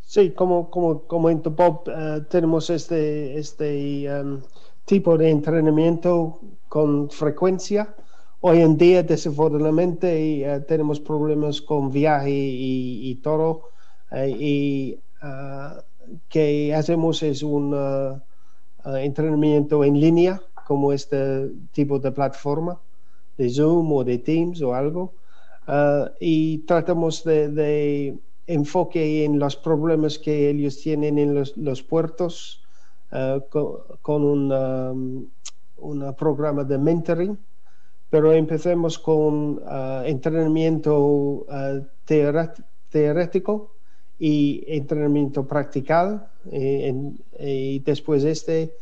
Sí, 0.00 0.30
como, 0.30 0.70
como 0.70 1.02
comentó 1.02 1.50
Bob, 1.50 1.86
uh, 1.88 2.22
tenemos 2.22 2.70
este, 2.70 3.38
este 3.38 4.08
um, 4.10 4.40
tipo 4.86 5.18
de 5.18 5.28
entrenamiento 5.28 6.40
con 6.70 7.10
frecuencia. 7.10 7.94
Hoy 8.40 8.62
en 8.62 8.78
día, 8.78 9.02
desafortunadamente, 9.02 10.42
uh, 10.48 10.62
tenemos 10.66 11.00
problemas 11.00 11.60
con 11.60 11.90
viaje 11.90 12.30
y, 12.30 13.10
y 13.10 13.16
todo. 13.16 13.68
Y 14.10 14.98
que 16.30 16.74
hacemos 16.74 17.22
es 17.22 17.42
un 17.42 17.74
uh, 18.84 18.96
entrenamiento 18.96 19.84
en 19.84 20.00
línea, 20.00 20.40
como 20.66 20.92
este 20.92 21.50
tipo 21.72 21.98
de 21.98 22.12
plataforma, 22.12 22.78
de 23.36 23.48
Zoom 23.50 23.92
o 23.92 24.04
de 24.04 24.18
Teams 24.18 24.60
o 24.62 24.74
algo, 24.74 25.12
uh, 25.68 26.10
y 26.20 26.58
tratamos 26.58 27.24
de, 27.24 28.16
enfoque 28.46 29.24
en 29.24 29.38
los 29.38 29.54
problemas 29.54 30.18
que 30.18 30.50
ellos 30.50 30.80
tienen 30.80 31.18
en 31.18 31.34
los, 31.34 31.82
puertos 31.82 32.60
con, 33.48 33.76
con 34.02 34.24
un, 34.24 34.52
um, 34.52 35.26
un, 35.78 36.14
programa 36.14 36.64
de 36.64 36.76
mentoring, 36.76 37.38
pero 38.10 38.32
empecemos 38.32 38.98
con 38.98 39.62
entrenamiento 40.04 41.46
teórico 42.90 43.70
y 44.20 44.62
entrenamiento 44.66 45.46
practical 45.46 46.28
eh, 46.52 46.88
en, 46.88 47.18
y 47.38 47.78
después 47.78 48.22
este 48.22 48.74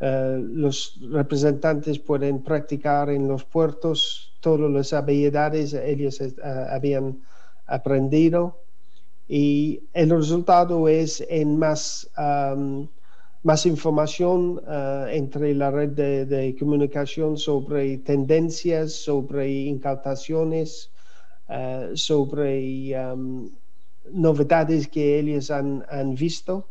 uh, 0.00 0.36
los 0.36 1.00
representantes 1.10 1.98
pueden 1.98 2.42
practicar 2.42 3.08
en 3.08 3.26
los 3.26 3.42
puertos 3.44 4.34
todas 4.40 4.70
las 4.70 4.92
habilidades 4.92 5.72
ellos 5.72 6.20
habían 6.70 7.22
aprendido. 7.66 8.58
Y 9.28 9.80
el 9.94 10.10
resultado 10.10 10.88
es 10.88 11.24
en 11.30 11.58
más 11.58 12.10
um, 12.18 12.86
más 13.44 13.66
información 13.66 14.62
entre 15.10 15.52
la 15.54 15.70
red 15.70 15.90
de, 15.90 16.26
de, 16.26 16.54
comunicación 16.56 17.36
sobre 17.36 17.98
tendencias, 17.98 18.92
sobre 18.92 19.50
incautaciones, 19.50 20.90
sobre 21.94 22.94
novedades 24.10 24.88
que 24.88 25.18
ellos 25.18 25.50
han, 25.50 25.84
han 25.88 26.14
visto 26.14 26.68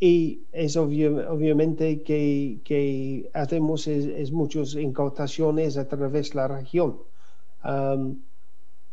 y 0.00 0.46
es 0.52 0.78
obvio, 0.78 1.30
obviamente 1.30 2.02
que, 2.02 2.60
que 2.64 3.30
hacemos 3.34 3.86
es, 3.86 4.06
es, 4.06 4.32
muchas 4.32 4.74
incautaciones 4.74 5.76
a 5.76 5.86
través 5.86 6.30
de 6.30 6.36
la 6.36 6.48
región. 6.48 6.98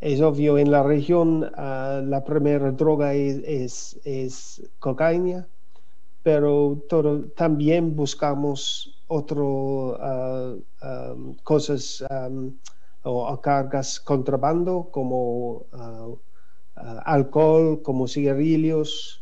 Es 0.02 0.22
obvio, 0.22 0.58
en 0.58 0.70
la 0.70 0.84
región 0.84 1.44
uh, 1.44 2.06
la 2.06 2.24
primera 2.26 2.72
droga 2.72 3.14
es, 3.14 3.98
es, 4.04 4.70
cocaína, 4.80 5.48
pero 6.24 6.84
también 7.38 7.96
buscamos 7.96 9.02
otras 9.08 10.60
cosas 11.44 12.04
o 13.04 13.42
cargas 13.42 14.02
contrabando 14.02 14.90
como 14.92 15.66
alcohol, 17.06 17.82
como 17.82 18.08
cigarrillos, 18.08 19.22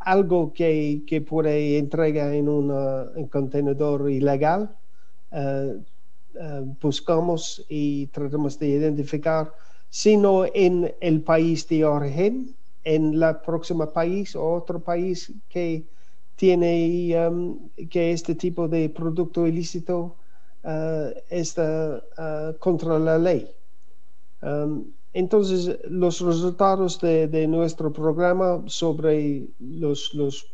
algo 0.00 0.52
que, 0.52 1.02
que, 1.06 1.20
puede 1.20 1.78
entregar 1.78 2.32
en 2.34 2.48
un 2.48 3.28
contenedor 3.30 4.10
ilegal. 4.10 4.76
buscamos 6.80 7.64
y 7.68 8.06
tratamos 8.08 8.58
de 8.58 8.68
identificar, 8.68 9.52
sino 9.90 10.44
en 10.52 10.94
el 11.00 11.22
país 11.22 11.66
de 11.68 11.84
origen, 11.84 12.54
en 12.84 13.18
la 13.18 13.40
próxima 13.42 13.92
país 13.92 14.36
o 14.36 14.52
otro 14.52 14.80
país 14.80 15.32
que 15.48 15.84
tiene 16.36 17.12
um, 17.26 17.68
que 17.90 18.12
este 18.12 18.34
tipo 18.36 18.68
de 18.68 18.88
producto 18.88 19.46
ilícito 19.46 20.14
está 21.30 22.02
contra 22.58 22.98
la 22.98 23.18
ley. 23.18 23.50
Um, 24.42 24.84
entonces, 25.18 25.78
los 25.84 26.20
resultados 26.20 27.00
de, 27.00 27.46
nuestro 27.48 27.92
programa 27.92 28.62
sobre 28.66 29.48
los, 29.58 30.14
los, 30.14 30.44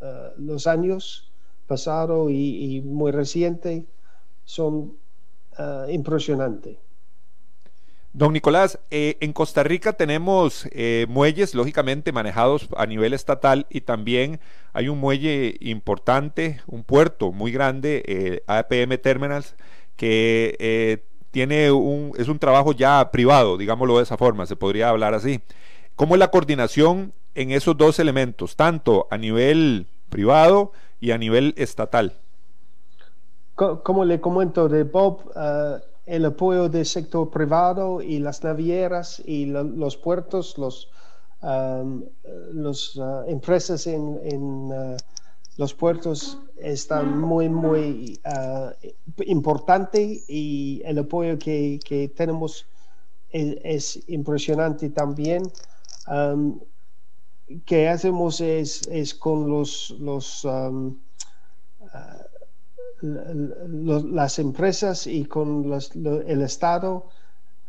uh, 0.00 0.30
los 0.38 0.66
años 0.66 1.30
pasados 1.66 2.30
y, 2.30 2.80
muy 2.84 3.12
recientes 3.12 3.84
son 4.44 4.96
impresionantes. 5.88 6.78
Don 8.18 8.32
Nicolás, 8.32 8.80
eh, 8.90 9.16
en 9.20 9.32
Costa 9.32 9.62
Rica 9.62 9.92
tenemos 9.92 10.66
eh, 10.72 11.06
muelles, 11.08 11.54
lógicamente, 11.54 12.10
manejados 12.10 12.68
a 12.76 12.86
nivel 12.86 13.12
estatal 13.12 13.66
y 13.70 13.82
también 13.82 14.40
hay 14.72 14.88
un 14.88 14.98
muelle 14.98 15.56
importante, 15.60 16.60
un 16.66 16.84
puerto 16.84 17.30
muy 17.32 17.52
grande, 17.52 18.02
eh, 18.06 18.42
APM 18.46 18.98
Terminals, 18.98 19.54
que 19.96 21.04
tiene 21.30 21.70
un, 21.70 22.12
es 22.16 22.28
un 22.28 22.38
trabajo 22.38 22.72
ya 22.72 23.10
privado, 23.10 23.56
digámoslo 23.56 23.98
de 23.98 24.02
esa 24.02 24.16
forma, 24.16 24.46
se 24.46 24.56
podría 24.56 24.88
hablar 24.88 25.14
así. 25.14 25.40
¿Cómo 25.96 26.14
es 26.14 26.18
la 26.18 26.30
coordinación 26.30 27.12
en 27.34 27.50
esos 27.50 27.76
dos 27.76 27.98
elementos, 27.98 28.56
tanto 28.56 29.06
a 29.10 29.18
nivel 29.18 29.86
privado 30.08 30.72
y 31.00 31.10
a 31.10 31.18
nivel 31.18 31.54
estatal? 31.56 32.14
Como 33.54 34.04
le 34.04 34.20
comento 34.20 34.68
de 34.68 34.84
Bob, 34.84 35.32
el 36.06 36.24
apoyo 36.24 36.68
del 36.68 36.86
sector 36.86 37.28
privado 37.30 38.00
y 38.00 38.18
las 38.18 38.42
navieras 38.42 39.20
y 39.26 39.46
los 39.46 39.96
puertos, 39.96 40.56
los, 40.56 40.88
um, 41.42 42.04
las 42.52 42.96
uh, 42.96 43.24
empresas 43.26 43.86
en, 43.86 44.02
uh, 44.02 44.96
los 45.58 45.74
puertos 45.74 46.38
están 46.56 47.20
muy, 47.20 47.48
muy 47.48 48.18
uh, 48.24 48.70
importante 49.26 50.22
y 50.26 50.80
el 50.84 50.98
apoyo 51.00 51.38
que, 51.38 51.78
que 51.84 52.08
tenemos 52.08 52.66
es, 53.30 54.00
impresionante 54.08 54.88
también. 54.88 55.42
Um, 56.06 56.60
que 57.66 57.88
hacemos 57.88 58.40
es, 58.40 58.86
es 58.88 59.14
con 59.14 59.50
los, 59.50 59.90
los 59.98 60.44
um, 60.44 60.96
las 63.00 64.38
empresas 64.38 65.06
y 65.06 65.24
con 65.24 65.72
el 66.26 66.42
Estado 66.42 67.06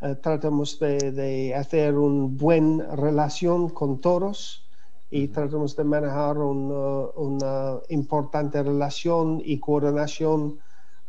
eh, 0.02 0.16
tratamos 0.16 0.80
de, 0.80 1.54
hacer 1.56 1.96
una 1.98 2.28
buena 2.32 2.96
relación 2.96 3.70
con 3.70 4.00
todos 4.00 4.69
y 5.12 5.28
tratamos 5.30 5.76
de 5.76 5.84
manejar 5.84 6.38
una 6.38 7.80
importante 7.90 8.62
relación 8.62 9.42
y 9.44 9.60
coordinación 9.60 10.60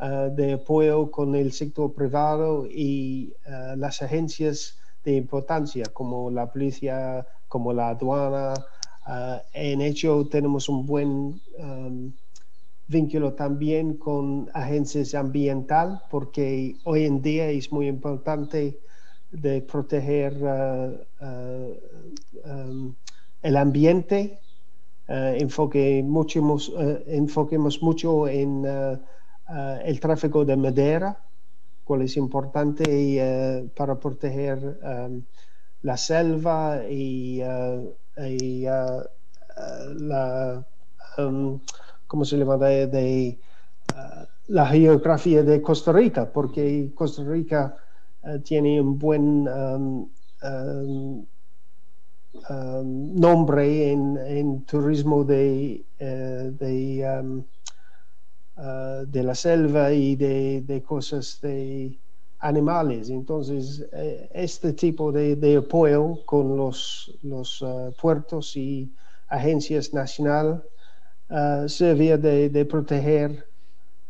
eh, 0.01 0.31
de 0.35 0.55
apoyo 0.55 1.11
con 1.11 1.35
el 1.35 1.53
sector 1.53 1.93
privado 1.93 2.67
y 2.67 3.35
eh, 3.45 3.75
las 3.77 4.01
agencias 4.01 4.79
de 5.05 5.17
importancia 5.17 5.85
como 5.93 6.31
la 6.31 6.51
policía, 6.51 7.27
como 7.49 7.73
la 7.73 7.91
aduana. 7.91 8.55
en 9.53 9.81
hecho, 9.81 10.29
tenemos 10.31 10.69
un 10.69 10.87
buen 10.87 11.41
um, 11.59 12.13
vínculo 12.87 13.33
también 13.33 13.97
con 13.97 14.49
agencias 14.55 15.15
ambientales, 15.15 15.99
porque 16.11 16.77
hoy 16.85 17.07
en 17.07 17.21
día 17.21 17.49
es 17.49 17.73
muy 17.73 17.89
importante 17.89 18.79
de 19.33 19.63
proteger 19.63 20.35
um, 21.21 22.95
el 23.42 23.57
ambiente. 23.57 24.38
Uh, 25.09 25.35
enfoque 25.37 26.03
mucho, 26.05 26.40
enfoquemos 27.07 27.83
mucho 27.83 28.29
en 28.29 28.64
el 29.85 29.98
tráfico 29.98 30.44
de 30.44 30.57
madera, 30.57 31.18
cual 31.83 32.03
es 32.03 32.16
importante 32.16 33.68
para 33.74 33.98
proteger 33.98 34.79
la 35.83 35.96
selva 35.96 36.83
y, 36.88 37.42
y 38.16 38.62
la 38.62 39.11
um, 41.18 41.61
cómo 42.07 42.24
se 42.24 42.37
llama, 42.37 42.57
de, 42.57 43.38
uh, 43.94 44.24
la 44.48 44.66
geografía 44.66 45.42
de 45.42 45.62
Costa 45.62 45.92
Rica, 45.92 46.33
porque 46.33 46.90
Costa 46.94 47.22
Rica 47.24 47.76
tiene 48.44 48.81
un 48.81 48.98
buen 48.98 49.48
um, 49.48 50.09
um, 52.33 52.55
um, 52.55 53.14
nombre 53.14 53.90
en, 53.93 54.64
turismo 54.64 55.25
de, 55.25 55.85
uh, 56.01 56.51
de, 56.59 57.45
de, 59.07 59.23
la 59.23 59.35
selva 59.35 59.93
y 59.93 60.16
de, 60.16 60.83
cosas 60.87 61.40
de 61.40 61.99
animales. 62.38 63.11
Entonces, 63.11 63.87
eh, 63.93 64.29
este 64.33 64.73
tipo 64.73 65.12
de, 65.12 65.57
apoyo 65.57 66.25
con 66.25 66.57
los, 66.57 67.19
los 67.23 67.64
puertos 68.01 68.57
y 68.57 68.90
agencias 69.31 69.95
nacionales 69.95 70.61
uh, 71.31 71.69
servir 71.69 72.19
de, 72.19 72.64
proteger 72.64 73.47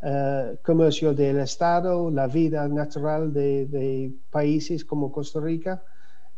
el 0.03 0.55
uh, 0.55 0.57
comercio 0.63 1.13
del 1.13 1.41
Estado, 1.41 2.11
la 2.11 2.27
vida 2.27 2.67
natural 2.69 3.33
de, 3.33 4.13
países 4.31 4.85
como 4.85 5.13
Costa 5.13 5.41
Rica 5.41 5.83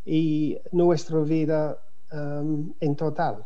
y 0.05 0.57
nuestra 0.71 1.19
vida 1.19 1.77
um, 2.11 2.73
en 2.79 2.95
total. 2.95 3.45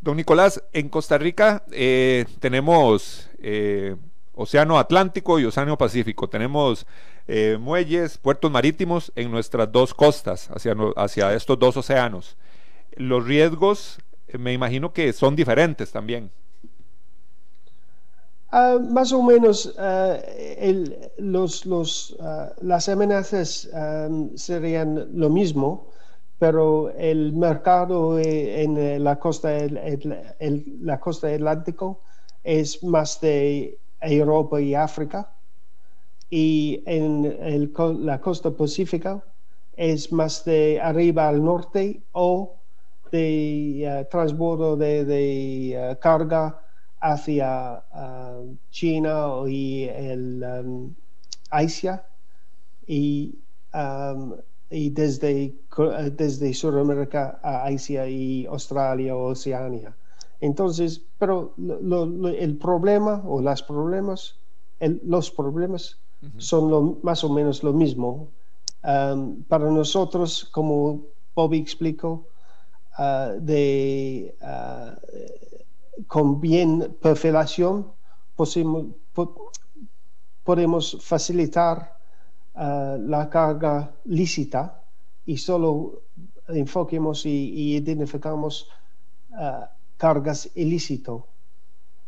Don 0.00 0.16
Nicolás, 0.16 0.62
en 0.72 0.88
Costa 0.88 1.18
Rica 1.18 1.64
eh, 1.72 2.26
tenemos 2.38 3.28
eh, 3.40 3.96
Océano 4.34 4.78
Atlántico 4.78 5.40
y 5.40 5.44
Océano 5.44 5.76
Pacífico. 5.78 6.28
Tenemos 6.28 6.86
eh, 7.26 7.56
muelles, 7.60 8.18
puertos 8.18 8.50
marítimos 8.50 9.10
en 9.16 9.30
nuestras 9.30 9.72
dos 9.72 9.94
costas, 9.94 10.48
hacia, 10.50 10.76
hacia 10.96 11.34
estos 11.34 11.58
dos 11.58 11.76
océanos. 11.76 12.36
Los 12.94 13.26
riesgos 13.26 13.98
me 14.38 14.52
imagino 14.52 14.92
que 14.92 15.12
son 15.12 15.34
diferentes 15.34 15.90
también. 15.90 16.30
Ah, 18.50 18.78
más 18.80 19.12
o 19.12 19.22
menos 19.22 19.74
ah, 19.78 20.18
los, 21.18 21.66
los, 21.66 22.16
ah, 22.20 22.52
las 22.60 22.88
amenazas 22.88 23.68
serían 24.34 25.08
lo 25.18 25.30
mismo, 25.30 25.88
pero 26.38 26.90
el 26.90 27.32
mercado 27.32 28.18
eh, 28.18 28.62
en 28.62 29.02
la 29.02 29.18
costa, 29.18 29.56
el, 29.56 30.78
la 30.82 31.00
costa 31.00 31.28
atlántico 31.28 32.02
es 32.44 32.82
más 32.84 33.20
de 33.20 33.78
Europa 34.00 34.60
y 34.60 34.74
África 34.74 35.32
y 36.30 36.82
en 36.86 37.72
la 38.06 38.20
costa 38.20 38.50
pacífica 38.50 39.22
es 39.76 40.12
más 40.12 40.44
de 40.44 40.80
arriba 40.80 41.28
al 41.28 41.44
norte 41.44 42.02
o 42.12 42.56
de 43.12 44.02
uh, 44.02 44.10
transbordo 44.10 44.76
de, 44.76 45.76
uh, 45.92 46.00
carga 46.00 46.60
hacia 47.12 47.82
uh, 47.94 48.56
China 48.70 49.44
y 49.46 49.84
el 49.84 50.42
um, 50.42 50.94
Asia 51.50 52.04
y, 52.86 53.34
um, 53.74 54.34
y 54.70 54.90
desde, 54.90 55.54
desde 56.16 56.52
Sudamérica 56.54 57.38
a 57.42 57.64
Asia 57.66 58.08
y 58.08 58.46
Australia 58.46 59.14
o 59.14 59.30
Oceania. 59.32 59.94
Entonces, 60.40 61.00
pero 61.18 61.52
lo, 61.56 62.06
lo, 62.06 62.28
el 62.28 62.56
problema 62.56 63.22
o 63.24 63.40
los 63.40 63.62
problemas, 63.62 64.36
el, 64.80 65.00
los 65.04 65.30
problemas 65.30 65.98
uh 66.22 66.26
-huh. 66.26 66.40
son 66.40 66.70
lo, 66.70 66.98
más 67.02 67.24
o 67.24 67.28
menos 67.28 67.62
lo 67.62 67.72
mismo. 67.72 68.28
Um, 68.84 69.42
para 69.48 69.70
nosotros, 69.70 70.44
como 70.52 71.00
Bobby 71.34 71.58
explicó, 71.58 72.26
Ah, 72.98 73.34
de, 73.38 74.34
uh, 74.40 74.96
con 76.06 76.40
bien 76.40 76.96
perfilación 77.00 77.92
podemos 80.44 80.98
facilitar 81.00 81.96
uh, 82.54 82.96
la 82.98 83.28
carga 83.30 83.92
lícita 84.04 84.82
y 85.24 85.36
solo 85.38 86.02
enfoquemos 86.48 87.26
y, 87.26 87.50
y 87.50 87.76
identificamos 87.76 88.68
cargas 89.98 90.48
ilícito 90.54 91.26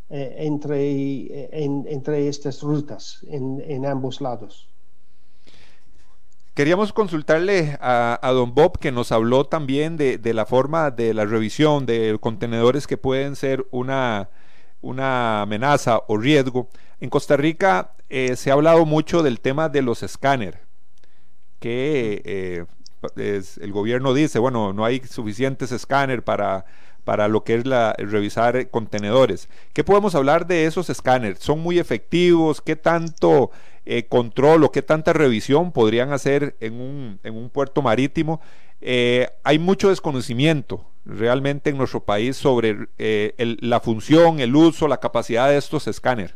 entre, 0.09 1.49
entre 1.51 2.27
estas 2.27 2.61
rutas 2.61 3.23
en, 3.27 3.85
ambos 3.85 4.21
lados. 4.21 4.67
Queríamos 6.59 6.91
consultarle 6.91 7.77
a, 7.79 8.19
don 8.33 8.53
Bob 8.53 8.79
que 8.79 8.91
nos 8.91 9.13
habló 9.13 9.45
también 9.45 9.95
de, 9.95 10.33
la 10.33 10.45
forma 10.45 10.91
de 10.91 11.13
la 11.13 11.23
revisión 11.23 11.85
de 11.85 12.17
contenedores 12.19 12.85
que 12.85 12.97
pueden 12.97 13.37
ser 13.37 13.65
una, 13.71 14.29
una 14.81 15.43
amenaza 15.43 16.01
o 16.09 16.17
riesgo. 16.17 16.67
En 16.99 17.09
Costa 17.09 17.37
Rica 17.37 17.93
eh, 18.09 18.35
se 18.35 18.49
ha 18.49 18.55
hablado 18.55 18.85
mucho 18.85 19.23
del 19.23 19.39
tema 19.39 19.69
de 19.69 19.81
los 19.81 20.03
escáneres, 20.03 20.59
que 21.61 22.21
eh, 22.25 22.65
el 23.61 23.71
gobierno 23.71 24.13
dice, 24.13 24.37
bueno, 24.37 24.73
no 24.73 24.83
hay 24.83 24.99
suficientes 24.99 25.71
escáneres 25.71 26.25
para, 26.25 26.65
para 27.05 27.29
lo 27.29 27.45
que 27.45 27.55
es 27.55 27.65
la, 27.65 27.95
revisar 27.97 28.69
contenedores. 28.69 29.47
¿Qué 29.71 29.85
podemos 29.85 30.13
hablar 30.13 30.45
de 30.45 30.65
esos 30.65 30.89
escáneres? 30.89 31.39
¿Son 31.39 31.61
muy 31.61 31.79
efectivos? 31.79 32.59
¿Qué 32.59 32.75
tanto 32.75 33.49
eh, 33.89 34.07
control 34.07 34.63
o 34.63 34.71
qué 34.71 34.81
tanta 34.81 35.13
revisión 35.13 35.71
podrían 35.71 36.13
hacer 36.13 36.55
en 36.59 36.79
un, 36.79 37.19
en 37.23 37.35
un 37.35 37.49
puerto 37.49 37.81
marítimo? 37.81 38.41
hay 39.43 39.59
mucho 39.59 39.89
desconocimiento 39.89 40.85
realmente 41.03 41.69
en 41.69 41.77
nuestro 41.77 41.99
país 41.99 42.37
sobre 42.37 42.87
la 42.97 43.81
función, 43.81 44.39
el 44.39 44.55
uso, 44.55 44.87
la 44.87 45.01
capacidad 45.01 45.49
de 45.49 45.57
estos 45.57 45.85
escáneres. 45.87 46.33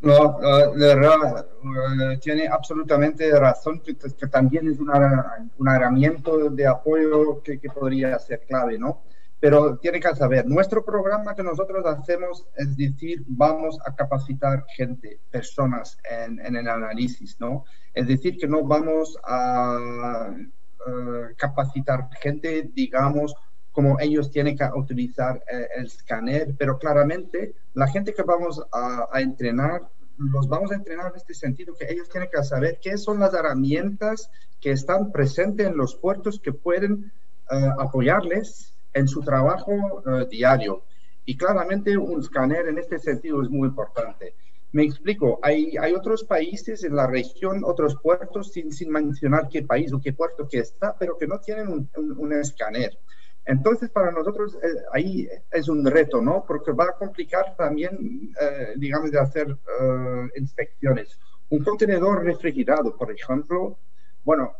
No, 0.00 0.38
de 0.74 0.94
verdad, 0.94 1.46
eh, 1.62 2.18
tiene 2.22 2.48
absolutamente 2.48 3.30
razón, 3.38 3.80
que, 3.80 3.94
también 4.28 4.66
es 4.68 4.78
una, 4.78 5.46
un 5.58 5.68
herramienta 5.68 6.30
de 6.50 6.66
apoyo 6.66 7.42
que, 7.42 7.58
que, 7.60 7.68
podría 7.68 8.18
ser 8.18 8.40
clave, 8.48 8.78
¿no? 8.78 9.02
Pero 9.40 9.78
tiene 9.78 10.00
que 10.00 10.14
saber, 10.14 10.46
nuestro 10.46 10.84
programa 10.84 11.34
que 11.34 11.42
nosotros 11.42 11.84
hacemos 11.86 12.46
es 12.56 12.76
decir, 12.76 13.24
vamos 13.26 13.78
a 13.86 13.94
capacitar 13.94 14.66
gente, 14.76 15.18
personas 15.30 15.98
en, 16.08 16.38
en 16.44 16.56
el 16.56 16.68
análisis, 16.68 17.40
¿no? 17.40 17.64
Es 17.94 18.06
decir, 18.06 18.36
que 18.36 18.46
no 18.46 18.62
vamos 18.62 19.18
a 19.24 20.36
capacitar 21.36 22.08
gente, 22.20 22.70
digamos, 22.74 23.34
como 23.72 24.00
ellos 24.00 24.30
tienen 24.30 24.56
que 24.56 24.68
utilizar 24.74 25.42
eh, 25.50 25.68
el 25.76 25.86
escáner, 25.86 26.54
pero 26.58 26.78
claramente 26.78 27.54
la 27.74 27.86
gente 27.86 28.12
que 28.12 28.22
vamos 28.22 28.60
a, 28.72 29.20
entrenar, 29.20 29.88
los 30.18 30.48
vamos 30.48 30.72
a 30.72 30.74
entrenar 30.74 31.10
en 31.10 31.16
este 31.16 31.34
sentido, 31.34 31.74
que 31.74 31.86
ellos 31.88 32.08
tienen 32.08 32.28
que 32.30 32.42
saber 32.42 32.78
qué 32.82 32.98
son 32.98 33.20
las 33.20 33.32
herramientas 33.32 34.30
que 34.60 34.72
están 34.72 35.12
presentes 35.12 35.66
en 35.66 35.76
los 35.76 35.94
puertos 35.94 36.40
que 36.40 36.52
pueden 36.52 37.12
eh, 37.50 37.70
apoyarles 37.78 38.74
en 38.92 39.08
su 39.08 39.20
trabajo 39.22 40.02
eh, 40.06 40.26
diario. 40.30 40.84
Y 41.24 41.36
claramente 41.36 41.96
un 41.96 42.20
escáner 42.20 42.68
en 42.68 42.78
este 42.78 42.98
sentido 42.98 43.42
es 43.42 43.50
muy 43.50 43.68
importante. 43.68 44.34
Me 44.72 44.84
explico, 44.84 45.38
hay, 45.42 45.76
hay 45.76 45.92
otros 45.94 46.24
países 46.24 46.84
en 46.84 46.94
la 46.94 47.06
región, 47.06 47.62
otros 47.64 47.96
puertos, 48.00 48.52
sin, 48.52 48.72
sin 48.72 48.90
mencionar 48.90 49.48
qué 49.48 49.62
país 49.62 49.92
o 49.92 50.00
qué 50.00 50.12
puerto 50.12 50.48
que 50.48 50.58
está, 50.58 50.96
pero 50.98 51.18
que 51.18 51.26
no 51.26 51.40
tienen 51.40 51.68
un, 51.68 51.90
un, 51.96 52.18
un 52.18 52.32
escáner. 52.32 52.96
Entonces, 53.46 53.90
para 53.90 54.12
nosotros 54.12 54.56
eh, 54.62 54.68
ahí 54.92 55.28
es 55.50 55.68
un 55.68 55.84
reto, 55.84 56.20
¿no? 56.20 56.44
Porque 56.46 56.72
va 56.72 56.84
a 56.84 56.92
complicar 56.92 57.56
también, 57.56 58.32
eh, 58.40 58.74
digamos, 58.76 59.10
de 59.10 59.18
hacer 59.18 59.48
eh, 59.48 60.28
inspecciones. 60.36 61.18
Un 61.48 61.64
contenedor 61.64 62.24
refrigerado, 62.24 62.96
por 62.96 63.10
ejemplo, 63.10 63.78
bueno, 64.24 64.52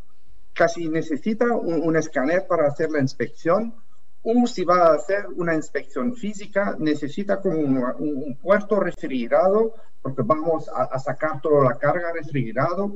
casi 0.54 0.88
necesita 0.88 1.54
un, 1.54 1.96
escáner 1.96 2.46
para 2.48 2.66
hacer 2.66 2.90
la 2.90 3.00
inspección, 3.00 3.74
o 4.22 4.46
si 4.46 4.64
va 4.64 4.88
a 4.88 4.94
hacer 4.94 5.26
una 5.36 5.54
inspección 5.54 6.14
física, 6.14 6.76
necesita 6.78 7.40
como 7.40 7.58
un, 7.58 8.38
puerto 8.42 8.78
refrigerado, 8.78 9.74
porque 10.02 10.22
vamos 10.22 10.68
a, 10.68 10.84
a, 10.84 10.98
sacar 10.98 11.40
toda 11.40 11.64
la 11.64 11.78
carga 11.78 12.12
refrigerado 12.12 12.92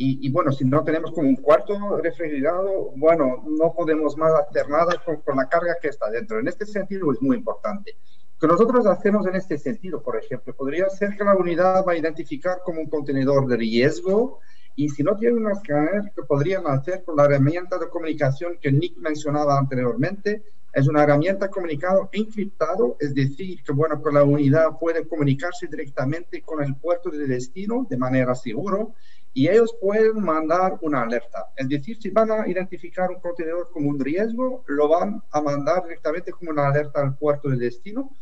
y, 0.00 0.30
bueno, 0.30 0.52
si 0.52 0.64
no 0.64 0.84
tenemos 0.84 1.10
como 1.10 1.28
un 1.28 1.34
cuarto 1.34 1.96
refrigerado, 1.96 2.92
bueno, 2.94 3.42
no 3.44 3.74
podemos 3.74 4.16
más 4.16 4.32
hacer 4.32 4.68
nada 4.68 5.02
con, 5.04 5.36
la 5.36 5.48
carga 5.48 5.76
que 5.82 5.88
está 5.88 6.08
dentro. 6.08 6.38
En 6.38 6.46
este 6.46 6.66
sentido 6.66 7.10
es 7.12 7.20
muy 7.20 7.36
importante. 7.36 7.96
que 8.40 8.46
nosotros 8.46 8.86
hacemos 8.86 9.26
en 9.26 9.34
este 9.34 9.58
sentido, 9.58 10.00
por 10.00 10.16
ejemplo, 10.16 10.54
podría 10.54 10.88
ser 10.88 11.16
que 11.16 11.24
la 11.24 11.34
unidad 11.34 11.84
va 11.84 11.92
a 11.92 11.96
identificar 11.96 12.60
como 12.64 12.80
un 12.80 12.88
contenedor 12.88 13.48
de 13.48 13.56
riesgo 13.56 14.38
y 14.78 14.88
si 14.90 15.02
no 15.02 15.16
tiene 15.16 15.34
un 15.34 15.50
escáner, 15.50 16.12
que 16.14 16.22
podrían 16.22 16.64
hacer 16.68 17.02
con 17.02 17.16
la 17.16 17.24
herramienta 17.24 17.78
de 17.78 17.88
comunicación 17.88 18.58
que 18.60 18.70
Nick 18.70 18.96
mencionaba 18.98 19.58
anteriormente, 19.58 20.44
es 20.72 20.86
una 20.86 21.02
herramienta 21.02 21.50
comunicado 21.50 22.08
encriptado, 22.12 22.96
es 23.00 23.12
decir, 23.12 23.60
que 23.64 23.72
bueno, 23.72 24.00
que 24.00 24.12
la 24.12 24.22
unidad 24.22 24.78
puede 24.78 25.08
comunicarse 25.08 25.66
directamente 25.66 26.42
con 26.42 26.62
el 26.62 26.76
puerto 26.76 27.10
de 27.10 27.26
destino 27.26 27.88
de 27.90 27.96
manera 27.96 28.36
segura 28.36 28.86
y 29.34 29.48
ellos 29.48 29.74
pueden 29.80 30.22
mandar 30.22 30.78
una 30.82 31.02
alerta. 31.02 31.48
Es 31.56 31.68
decir, 31.68 32.00
si 32.00 32.10
van 32.10 32.30
a 32.30 32.46
identificar 32.46 33.10
un 33.10 33.18
contenedor 33.18 33.70
como 33.72 33.88
un 33.88 33.98
riesgo, 33.98 34.62
lo 34.68 34.86
van 34.86 35.20
a 35.32 35.40
mandar 35.40 35.82
directamente 35.82 36.30
como 36.30 36.52
una 36.52 36.68
alerta 36.68 37.00
al 37.00 37.16
puerto 37.16 37.48
de 37.48 37.56
destino, 37.56 38.16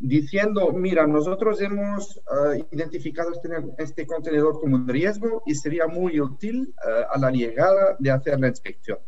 diciendo, 0.00 0.72
mira, 0.72 1.06
nosotros 1.06 1.60
hemos 1.60 2.16
eh, 2.16 2.64
identificado 2.72 3.30
este, 3.32 3.48
este, 3.78 4.06
contenedor 4.06 4.58
como 4.58 4.76
un 4.76 4.88
riesgo 4.88 5.42
y 5.46 5.54
sería 5.54 5.86
muy 5.86 6.20
útil 6.20 6.74
eh, 6.88 7.04
a 7.08 7.18
la 7.18 7.30
llegada 7.30 7.96
de 7.98 8.10
hacer 8.10 8.40
la 8.40 8.48
inspección. 8.48 8.98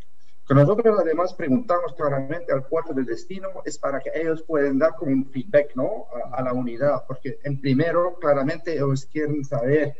Que 0.46 0.55
nosotros 0.55 0.98
además 1.00 1.33
preguntamos 1.35 1.94
claramente 1.94 2.52
al 2.52 2.66
puerto 2.66 2.92
de 2.92 3.05
destino 3.05 3.48
es 3.64 3.78
para 3.78 4.00
que 4.00 4.11
ellos 4.14 4.42
puedan 4.42 4.78
dar 4.78 4.94
como 4.96 5.12
un 5.12 5.31
feedback 5.31 5.74
¿no? 5.74 6.07
a, 6.31 6.37
a 6.37 6.42
la 6.42 6.52
unidad, 6.52 7.05
porque 7.09 7.38
en 7.42 7.61
primero 7.61 8.18
claramente 8.20 8.74
ellos 8.74 9.07
quieren 9.07 9.44
saber 9.44 9.94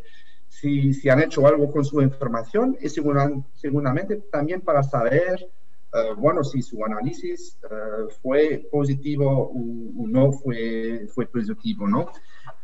si, 0.53 0.93
si, 0.93 1.09
han 1.09 1.23
hecho 1.23 1.47
algo 1.47 1.73
con 1.73 1.85
su 1.85 2.03
información 2.03 2.77
y 2.81 2.89
seguramente 2.91 4.17
también 4.31 4.61
para 4.61 4.83
saber, 4.83 5.49
eh, 5.95 6.15
bueno, 6.17 6.43
si 6.43 6.63
su 6.63 6.83
análisis 6.85 7.59
eh, 7.65 8.13
fue 8.23 8.67
positivo 8.71 9.51
o, 9.55 10.07
no 10.09 10.33
fue, 10.33 11.07
fue 11.15 11.27
positivo, 11.27 11.87
¿no? 11.87 12.07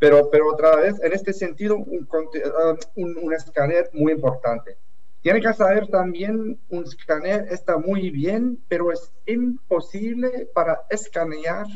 Pero, 0.01 0.31
pero 0.31 0.51
otra 0.51 0.77
vez, 0.77 0.99
en 1.03 1.13
este 1.13 1.33
sentido, 1.33 1.77
un, 1.77 2.09
uh, 2.11 2.77
un, 2.97 3.19
un 3.19 3.33
escáner 3.35 3.91
muy 3.93 4.13
importante. 4.13 4.79
Tiene 5.21 5.41
que 5.41 5.53
saber 5.53 5.89
también, 5.89 6.59
un 6.69 6.85
escáner 6.85 7.49
está 7.51 7.77
muy 7.77 8.11
bien, 8.11 8.63
pero 8.69 8.93
es 8.93 9.13
imposible 9.27 10.49
para 10.55 10.87
escanear 10.89 11.67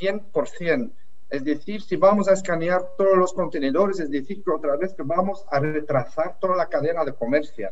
100%. 0.00 0.92
Es 1.28 1.44
decir, 1.44 1.82
si 1.82 1.96
vamos 1.96 2.28
a 2.28 2.32
escanear 2.32 2.80
todos 2.96 3.18
los 3.18 3.34
contenedores, 3.34 4.00
es 4.00 4.10
decir, 4.10 4.42
que 4.42 4.50
otra 4.50 4.76
vez 4.76 4.94
que 4.94 5.02
vamos 5.02 5.44
a 5.50 5.60
retrasar 5.60 6.38
toda 6.40 6.56
la 6.56 6.68
cadena 6.68 7.04
de 7.04 7.12
comercio, 7.12 7.70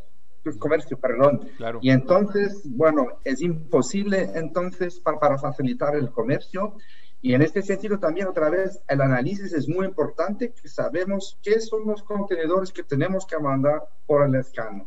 comercio, 0.54 0.98
perdón. 0.98 1.48
Y 1.80 1.90
entonces, 1.90 2.62
bueno, 2.64 3.08
es 3.24 3.42
imposible 3.42 4.30
entonces 4.34 5.00
para, 5.00 5.18
para, 5.18 5.38
facilitar 5.38 5.96
el 5.96 6.10
comercio. 6.10 6.76
Y 7.22 7.34
en 7.34 7.42
este 7.42 7.62
sentido 7.62 7.98
también 7.98 8.28
otra 8.28 8.50
vez 8.50 8.80
el 8.88 9.00
análisis 9.00 9.52
es 9.52 9.68
muy 9.68 9.86
importante, 9.86 10.52
que 10.52 10.68
sabemos 10.68 11.38
qué 11.42 11.60
son 11.60 11.86
los 11.86 12.02
contenedores 12.02 12.72
que 12.72 12.82
tenemos 12.82 13.26
que 13.26 13.38
mandar 13.38 13.88
por 14.06 14.26
el 14.26 14.34
escano. 14.36 14.86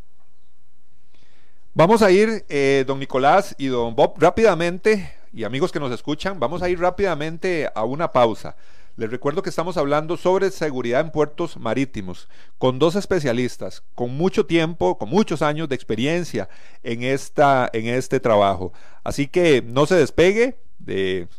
Vamos 1.74 2.02
a 2.02 2.12
ir, 2.12 2.46
eh, 2.50 2.84
don 2.88 3.00
Nicolás 3.00 3.56
y 3.58 3.68
don 3.68 3.96
Bob, 3.96 4.16
rápidamente 4.18 5.12
y 5.32 5.44
amigos 5.44 5.72
que 5.72 5.80
nos 5.80 5.92
escuchan, 5.92 6.40
vamos 6.40 6.62
a 6.62 6.70
ir 6.70 6.80
rápidamente 6.80 7.70
a 7.74 7.84
una 7.84 8.12
pausa. 8.12 8.56
Les 9.00 9.10
recuerdo 9.10 9.42
que 9.42 9.50
estamos 9.50 9.78
hablando 9.78 10.18
sobre 10.18 10.52
seguridad 10.52 11.00
en 11.00 11.12
puertos 11.12 11.56
marítimos 11.56 12.28
con 12.58 12.80
dos 12.80 12.98
especialistas 12.98 13.82
con 13.96 14.18
mucho 14.18 14.46
tiempo, 14.46 14.98
con 14.98 15.08
muchos 15.08 15.42
años 15.42 15.70
de 15.70 15.76
experiencia 15.76 16.50
en, 16.84 17.04
esta, 17.04 17.70
en 17.72 17.88
este 17.88 18.20
trabajo. 18.20 18.74
Así 19.06 19.28
que 19.30 19.62
no 19.62 19.86
se 19.86 19.96
despegue 19.96 20.60
de 20.80 21.30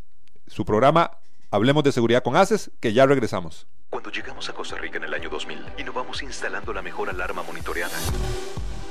su 0.47 0.65
programa 0.65 1.19
Hablemos 1.51 1.85
de 1.85 1.93
Seguridad 1.93 2.23
con 2.23 2.35
ACES, 2.35 2.71
que 2.81 2.95
ya 2.95 3.05
regresamos. 3.05 3.67
Cuando 3.91 4.11
llegamos 4.11 4.49
a 4.49 4.55
Costa 4.55 4.77
Rica 4.77 4.97
en 4.97 5.05
el 5.05 5.13
año 5.13 5.29
2000, 5.29 5.59
innovamos 5.77 6.23
instalando 6.23 6.73
la 6.73 6.81
mejor 6.81 7.11
alarma 7.11 7.43
monitoreada 7.43 7.93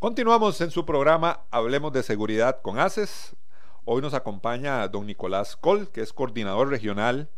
Continuamos 0.00 0.58
en 0.62 0.70
su 0.70 0.86
programa 0.86 1.42
Hablemos 1.50 1.92
de 1.92 2.02
Seguridad 2.02 2.62
con 2.62 2.78
ACES. 2.78 3.36
Hoy 3.84 4.00
nos 4.00 4.14
acompaña 4.14 4.88
don 4.88 5.06
Nicolás 5.06 5.58
Col, 5.58 5.90
que 5.90 6.00
es 6.00 6.14
coordinador 6.14 6.70
regional 6.70 7.28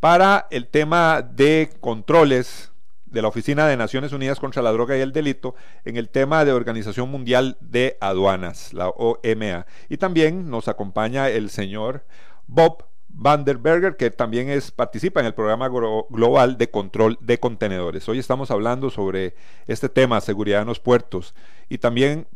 para 0.00 0.48
el 0.50 0.66
tema 0.66 1.22
de 1.22 1.70
controles 1.78 2.72
de 3.06 3.22
la 3.22 3.28
Oficina 3.28 3.68
de 3.68 3.76
Naciones 3.76 4.12
Unidas 4.12 4.40
contra 4.40 4.60
la 4.60 4.72
Droga 4.72 4.98
y 4.98 5.02
el 5.02 5.12
Delito 5.12 5.54
en 5.84 5.96
el 5.96 6.08
tema 6.08 6.44
de 6.44 6.50
Organización 6.50 7.08
Mundial 7.08 7.56
de 7.60 7.96
Aduanas, 8.00 8.72
la 8.72 8.88
OMA. 8.88 9.66
Y 9.88 9.98
también 9.98 10.50
nos 10.50 10.66
acompaña 10.66 11.28
el 11.28 11.50
señor 11.50 12.04
Bob 12.48 12.89
Vanderberger, 13.12 13.96
que 13.96 14.10
también 14.10 14.48
es, 14.48 14.70
participa 14.70 15.20
en 15.20 15.26
el 15.26 15.34
programa 15.34 15.68
global 15.68 16.56
de 16.56 16.70
control 16.70 17.18
de 17.20 17.38
contenedores. 17.38 18.08
Hoy 18.08 18.18
estamos 18.18 18.50
hablando 18.50 18.90
sobre 18.90 19.34
este 19.66 19.88
tema, 19.88 20.20
seguridad 20.20 20.62
en 20.62 20.68
los 20.68 20.80
puertos. 20.80 21.34
Y 21.68 21.78
también 21.78 22.26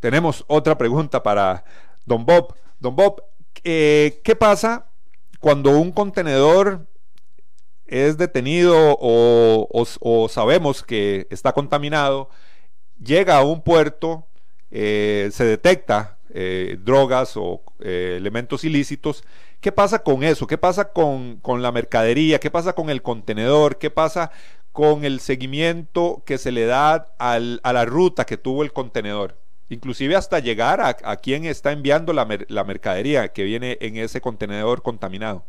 tenemos 0.00 0.44
otra 0.46 0.76
pregunta 0.76 1.22
para 1.22 1.64
don 2.04 2.26
Bob. 2.26 2.54
Don 2.80 2.96
Bob, 2.96 3.22
eh, 3.64 4.20
¿qué 4.24 4.36
pasa 4.36 4.86
cuando 5.38 5.78
un 5.78 5.92
contenedor 5.92 6.86
es 7.86 8.16
detenido 8.16 8.96
o, 9.00 10.28
sabemos 10.30 10.82
que 10.82 11.26
está 11.30 11.52
contaminado, 11.52 12.30
llega 13.02 13.36
a 13.36 13.44
un 13.44 13.62
puerto, 13.62 14.26
eh, 14.70 15.28
se 15.32 15.44
detecta 15.44 16.18
eh, 16.32 16.78
drogas 16.80 17.36
o 17.36 17.62
elementos 17.80 18.62
ilícitos, 18.64 19.24
¿qué 19.60 19.72
pasa 19.72 20.02
con 20.02 20.22
eso? 20.22 20.46
¿Qué 20.46 20.58
pasa 20.58 20.92
con, 20.92 21.36
con, 21.36 21.62
la 21.62 21.72
mercadería? 21.72 22.40
¿Qué 22.40 22.50
pasa 22.50 22.72
con 22.74 22.90
el 22.90 23.02
contenedor? 23.02 23.78
¿Qué 23.78 23.90
pasa 23.90 24.30
con 24.72 25.04
el 25.04 25.20
seguimiento 25.20 26.22
que 26.26 26.38
se 26.38 26.52
le 26.52 26.66
da 26.66 27.12
al, 27.18 27.60
a 27.62 27.72
la 27.72 27.84
ruta 27.84 28.24
que 28.24 28.36
tuvo 28.36 28.62
el 28.62 28.72
contenedor? 28.72 29.36
inclusive 29.70 30.16
hasta 30.16 30.40
llegar 30.40 30.80
a, 30.80 31.16
quien 31.16 31.44
está 31.44 31.72
enviando 31.72 32.12
la, 32.12 32.26
mercadería 32.64 33.32
que 33.32 33.44
viene 33.44 33.78
en 33.80 33.96
ese 33.96 34.20
contenedor 34.20 34.82
contaminado. 34.82 35.44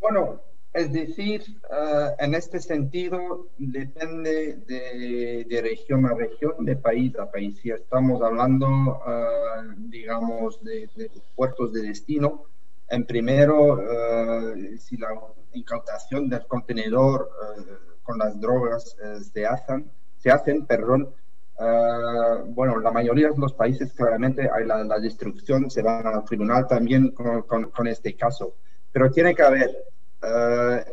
Bueno, 0.00 0.40
es 0.74 0.92
decir, 0.92 1.44
ah, 1.70 2.14
en 2.18 2.34
este 2.34 2.58
sentido 2.60 3.46
depende 3.58 4.56
de, 4.66 5.60
región 5.62 6.04
a 6.04 6.14
región, 6.14 6.64
de 6.64 6.74
país 6.74 7.16
a 7.16 7.30
país. 7.30 7.56
Si 7.62 7.70
estamos 7.70 8.20
hablando, 8.20 8.66
ah, 9.06 9.62
digamos, 9.76 10.62
de, 10.64 10.88
puertos 11.36 11.72
de 11.72 11.82
destino, 11.82 12.46
en 12.88 13.06
primero, 13.06 13.80
ah, 13.88 14.52
si 14.78 14.96
la 14.96 15.10
incautación 15.52 16.28
del 16.28 16.44
contenedor 16.48 17.30
con 18.02 18.18
las 18.18 18.38
drogas 18.40 18.96
eh, 19.02 19.20
se 19.20 19.46
hacen, 19.46 19.88
se 20.18 20.30
hacen, 20.32 20.66
perdón, 20.66 21.14
bueno, 22.48 22.80
la 22.80 22.90
mayoría 22.90 23.30
de 23.30 23.38
los 23.38 23.52
países 23.52 23.92
claramente 23.92 24.50
hay 24.52 24.66
la, 24.66 24.98
destrucción, 24.98 25.70
se 25.70 25.82
va 25.82 26.00
al 26.00 26.24
tribunal 26.24 26.66
también 26.66 27.12
con, 27.12 27.86
este 27.86 28.16
caso. 28.16 28.56
Pero 28.90 29.12
tiene 29.12 29.36
que 29.36 29.42
haber, 29.42 29.70
uh, 30.24 30.92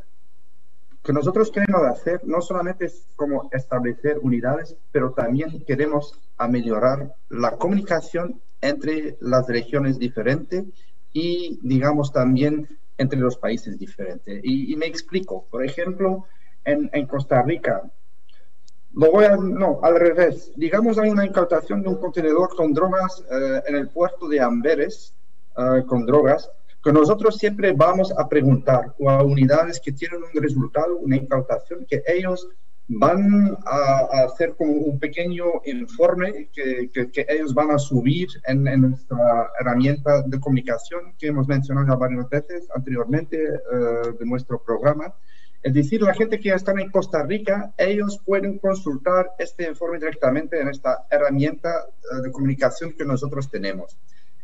que 1.04 1.13
nosotros 1.13 1.52
queremos 1.52 1.82
hacer 1.84 2.22
no 2.26 2.41
solamente 2.41 2.86
es 2.86 3.08
como 3.15 3.50
establecer 3.52 4.20
unidades, 4.22 4.76
pero 4.91 5.12
también 5.12 5.63
queremos 5.65 6.13
mejorar 6.48 7.15
la 7.30 7.52
comunicación 7.58 8.39
entre 8.62 9.17
las 9.22 9.48
regiones 9.48 9.98
diferentes 9.98 10.65
y, 11.13 11.60
digamos, 11.63 12.12
también 12.12 12.67
entre 12.98 13.20
los 13.20 13.38
países 13.38 13.80
diferentes. 13.80 14.41
Y, 14.44 14.76
me 14.76 14.86
explico, 14.86 15.48
por 15.50 15.65
ejemplo, 15.65 16.26
en, 16.63 16.89
en 16.94 17.08
Costa 17.08 17.41
Rica, 17.41 17.82
lo 18.94 19.12
voy 19.12 19.26
a, 19.26 19.36
no, 19.36 19.80
al 19.82 20.00
revés. 20.00 20.52
Digamos, 20.56 20.98
hay 20.98 21.10
una 21.10 21.26
incautación 21.26 21.82
de 21.82 21.89
un 21.89 21.96
contenedor 21.96 22.56
con 22.56 22.74
drogas 22.74 23.24
eh, 23.32 23.62
en 23.67 23.76
el 23.76 23.89
puerto 23.89 24.28
de 24.28 24.39
Amberes, 24.39 25.13
eh, 25.58 25.84
con 25.88 26.06
drogas, 26.06 26.50
que 26.84 26.91
nosotros 26.91 27.38
siempre 27.38 27.74
vamos 27.74 28.13
a 28.17 28.28
preguntar 28.28 28.94
o 29.00 29.10
a 29.10 29.24
unidades 29.24 29.80
que 29.80 29.91
tienen 29.91 30.22
un 30.24 30.41
resultado, 30.41 30.98
una 30.98 31.15
incautación, 31.15 31.86
que 31.88 32.04
ellos 32.08 32.48
van 32.88 33.58
a, 33.65 34.26
hacer 34.26 34.56
como 34.58 34.74
un 34.74 35.00
pequeño 35.00 35.46
informe 35.65 36.50
que, 36.54 36.89
que, 36.91 37.26
ellos 37.30 37.54
van 37.54 37.72
a 37.72 37.78
subir 37.78 38.28
en, 38.46 38.67
en, 38.67 38.82
nuestra 38.82 39.52
herramienta 39.60 40.24
de 40.24 40.39
comunicación 40.39 41.13
que 41.17 41.28
hemos 41.28 41.48
mencionado 41.48 41.98
varias 41.98 42.30
veces 42.30 42.67
anteriormente 42.76 43.38
eh, 43.38 44.13
de 44.20 44.26
nuestro 44.26 44.62
programa 44.62 45.13
es 45.63 45.76
decir, 45.76 46.02
la 46.02 46.13
gente 46.15 46.39
que 46.39 46.50
ya 46.50 46.56
está 46.56 46.72
en 46.72 46.89
Costa 46.89 47.24
Rica, 47.24 47.72
ellos 47.78 48.20
pueden 48.26 48.58
consultar 48.58 49.32
este 49.38 49.70
informe 49.70 50.00
directamente 50.00 50.60
en 50.60 50.70
esta 50.70 51.06
herramienta 51.10 51.70
eh, 51.88 52.22
de 52.24 52.32
comunicación 52.32 52.94
que 52.94 53.06
nosotros 53.06 53.50
tenemos. 53.50 53.96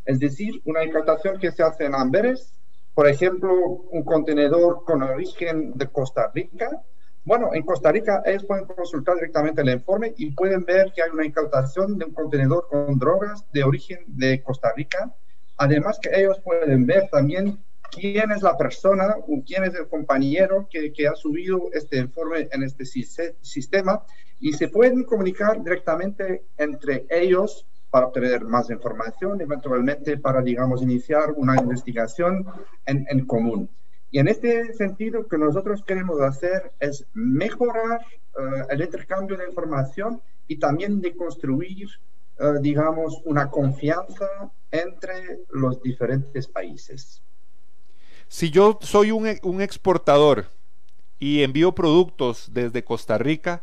Es 0.08 0.18
decir, 0.18 0.62
una 0.64 0.82
incautación 0.82 1.38
que 1.38 1.52
se 1.52 1.62
hace 1.62 1.84
en 1.84 1.94
Amberes, 1.94 2.54
por 2.94 3.06
ejemplo, 3.06 3.52
un 3.90 4.02
contenedor 4.04 4.82
con 4.86 5.02
origen 5.02 5.72
de 5.74 5.86
Costa 5.88 6.32
Rica. 6.34 6.82
Bueno, 7.26 7.50
en 7.52 7.62
Costa 7.62 7.92
Rica 7.92 8.22
ellos 8.24 8.46
pueden 8.46 8.64
consultar 8.64 9.16
directamente 9.16 9.60
el 9.60 9.68
informe 9.68 10.14
y 10.16 10.30
pueden 10.30 10.64
ver 10.64 10.94
que 10.96 11.02
hay 11.02 11.10
una 11.10 11.26
incautación 11.26 11.98
de 11.98 12.06
un 12.06 12.14
contenedor 12.14 12.68
con 12.70 12.98
drogas 12.98 13.44
de 13.52 13.64
origen 13.64 13.98
de 14.06 14.42
Costa 14.42 14.72
Rica. 14.74 15.14
Además 15.58 15.98
que 16.00 16.08
ellos 16.18 16.40
pueden 16.42 16.86
ver 16.86 17.10
también 17.10 17.62
quién 17.90 18.30
es 18.30 18.40
la 18.40 18.56
persona 18.56 19.14
o 19.20 19.42
quién 19.46 19.64
es 19.64 19.74
el 19.74 19.88
compañero 19.88 20.68
que, 20.70 20.90
que 20.90 21.06
ha 21.06 21.16
subido 21.16 21.68
este 21.74 21.98
informe 21.98 22.48
en 22.50 22.62
este 22.62 22.86
sistema 22.86 24.02
y 24.40 24.54
se 24.54 24.68
pueden 24.68 25.04
comunicar 25.04 25.62
directamente 25.62 26.44
entre 26.56 27.04
ellos 27.10 27.66
para 27.90 28.06
obtener 28.06 28.44
más 28.44 28.70
información, 28.70 29.40
eventualmente 29.40 30.18
para, 30.18 30.42
digamos, 30.42 30.82
iniciar 30.82 31.32
una 31.36 31.56
investigación 31.56 32.46
en, 32.86 33.26
común. 33.26 33.68
Y 34.10 34.18
en 34.18 34.28
este 34.28 34.72
sentido, 34.74 35.22
lo 35.22 35.28
que 35.28 35.38
nosotros 35.38 35.82
queremos 35.84 36.20
hacer 36.20 36.72
es 36.80 37.06
mejorar 37.14 38.00
eh, 38.38 38.62
el 38.70 38.82
intercambio 38.82 39.36
de 39.36 39.46
información 39.46 40.20
y 40.46 40.56
también 40.56 41.00
de 41.00 41.14
construir, 41.16 41.88
eh, 42.38 42.44
digamos, 42.60 43.20
una 43.24 43.50
confianza 43.50 44.50
entre 44.70 45.40
los 45.50 45.82
diferentes 45.82 46.46
países. 46.46 47.22
Si 48.28 48.50
yo 48.50 48.78
soy 48.82 49.10
un, 49.10 49.60
exportador 49.62 50.46
y 51.18 51.42
envío 51.42 51.74
productos 51.74 52.50
desde 52.52 52.84
Costa 52.84 53.16
Rica, 53.16 53.62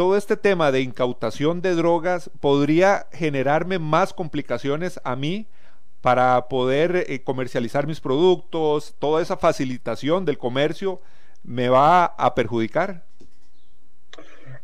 todo 0.00 0.16
este 0.16 0.38
tema 0.38 0.72
de 0.72 0.80
incautación 0.80 1.60
de 1.60 1.74
drogas 1.74 2.30
podría 2.40 3.06
generarme 3.12 3.78
más 3.78 4.14
complicaciones 4.14 4.98
a 5.04 5.14
mí 5.14 5.46
para 6.00 6.48
poder 6.48 7.04
eh, 7.06 7.22
comercializar 7.22 7.86
mis 7.86 8.00
productos, 8.00 8.94
toda 8.98 9.20
esa 9.20 9.36
facilitación 9.36 10.24
del 10.24 10.38
comercio 10.38 11.02
me 11.44 11.68
va 11.68 12.06
a 12.06 12.34
perjudicar. 12.34 13.04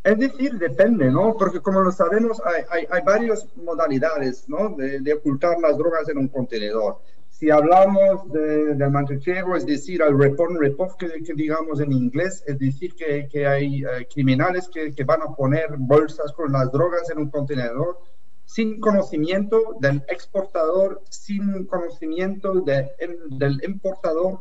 Es 0.03 0.19
decir, 0.19 0.55
depende, 0.55 1.11
¿no? 1.11 1.37
Porque 1.39 1.61
como 1.61 1.83
lo 1.83 1.93
sabemos, 1.93 2.41
hay, 2.71 2.87
varias 3.05 3.47
modalidades, 3.57 4.49
¿no? 4.49 4.71
de, 4.71 5.13
ocultar 5.13 5.59
las 5.61 5.77
drogas 5.77 6.09
en 6.09 6.17
un 6.17 6.29
contenedor 6.29 6.99
si 7.39 7.51
hablamos 7.51 8.33
del 8.33 8.91
manchego, 8.91 9.57
es 9.57 9.67
decir, 9.67 10.03
al 10.03 10.19
report 10.19 10.57
report 10.59 10.99
que, 10.99 11.35
digamos 11.35 11.81
en 11.81 11.93
inglés, 11.93 12.43
es 12.47 12.59
decir, 12.59 12.95
que, 12.95 13.47
hay 13.47 13.85
eh, 13.85 14.09
criminales 14.13 14.71
que, 14.73 15.05
van 15.05 15.21
a 15.21 15.35
poner 15.35 15.77
bolsas 15.77 16.33
con 16.33 16.51
las 16.51 16.73
drogas 16.73 17.11
en 17.11 17.19
un 17.19 17.31
contenedor 17.31 17.99
sin 18.47 18.81
conocimiento 18.81 19.77
del 19.81 20.03
exportador, 20.09 21.03
sin 21.11 21.67
conocimiento 21.67 22.61
de, 22.63 22.93
del 23.29 23.61
importador, 23.65 24.39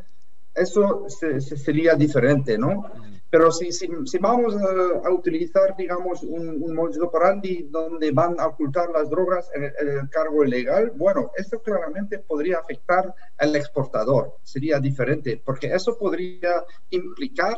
eso 0.53 1.08
sería 1.10 1.95
diferente, 1.95 2.58
¿no? 2.58 2.86
Pero 3.36 3.52
si, 3.52 3.69
si, 3.74 4.17
vamos 4.17 4.56
a, 4.56 5.10
utilizar, 5.12 5.76
digamos, 5.76 6.24
un, 6.24 6.63
un 6.63 6.74
modus 6.74 6.98
operandi 7.00 7.67
donde 7.69 8.12
van 8.12 8.39
a 8.39 8.48
ocultar 8.48 8.89
las 8.91 9.10
drogas 9.10 9.52
en 9.54 9.63
el, 9.65 10.10
cargo 10.10 10.45
ilegal, 10.45 10.93
bueno, 10.95 11.32
esto 11.36 11.62
claramente 11.62 12.19
podría 12.19 12.60
afectar 12.60 13.13
al 13.38 13.54
exportador, 13.58 14.38
sería 14.41 14.80
diferente, 14.80 15.41
porque 15.43 15.67
eso 15.67 15.98
podría 15.98 16.63
implicar 16.91 17.58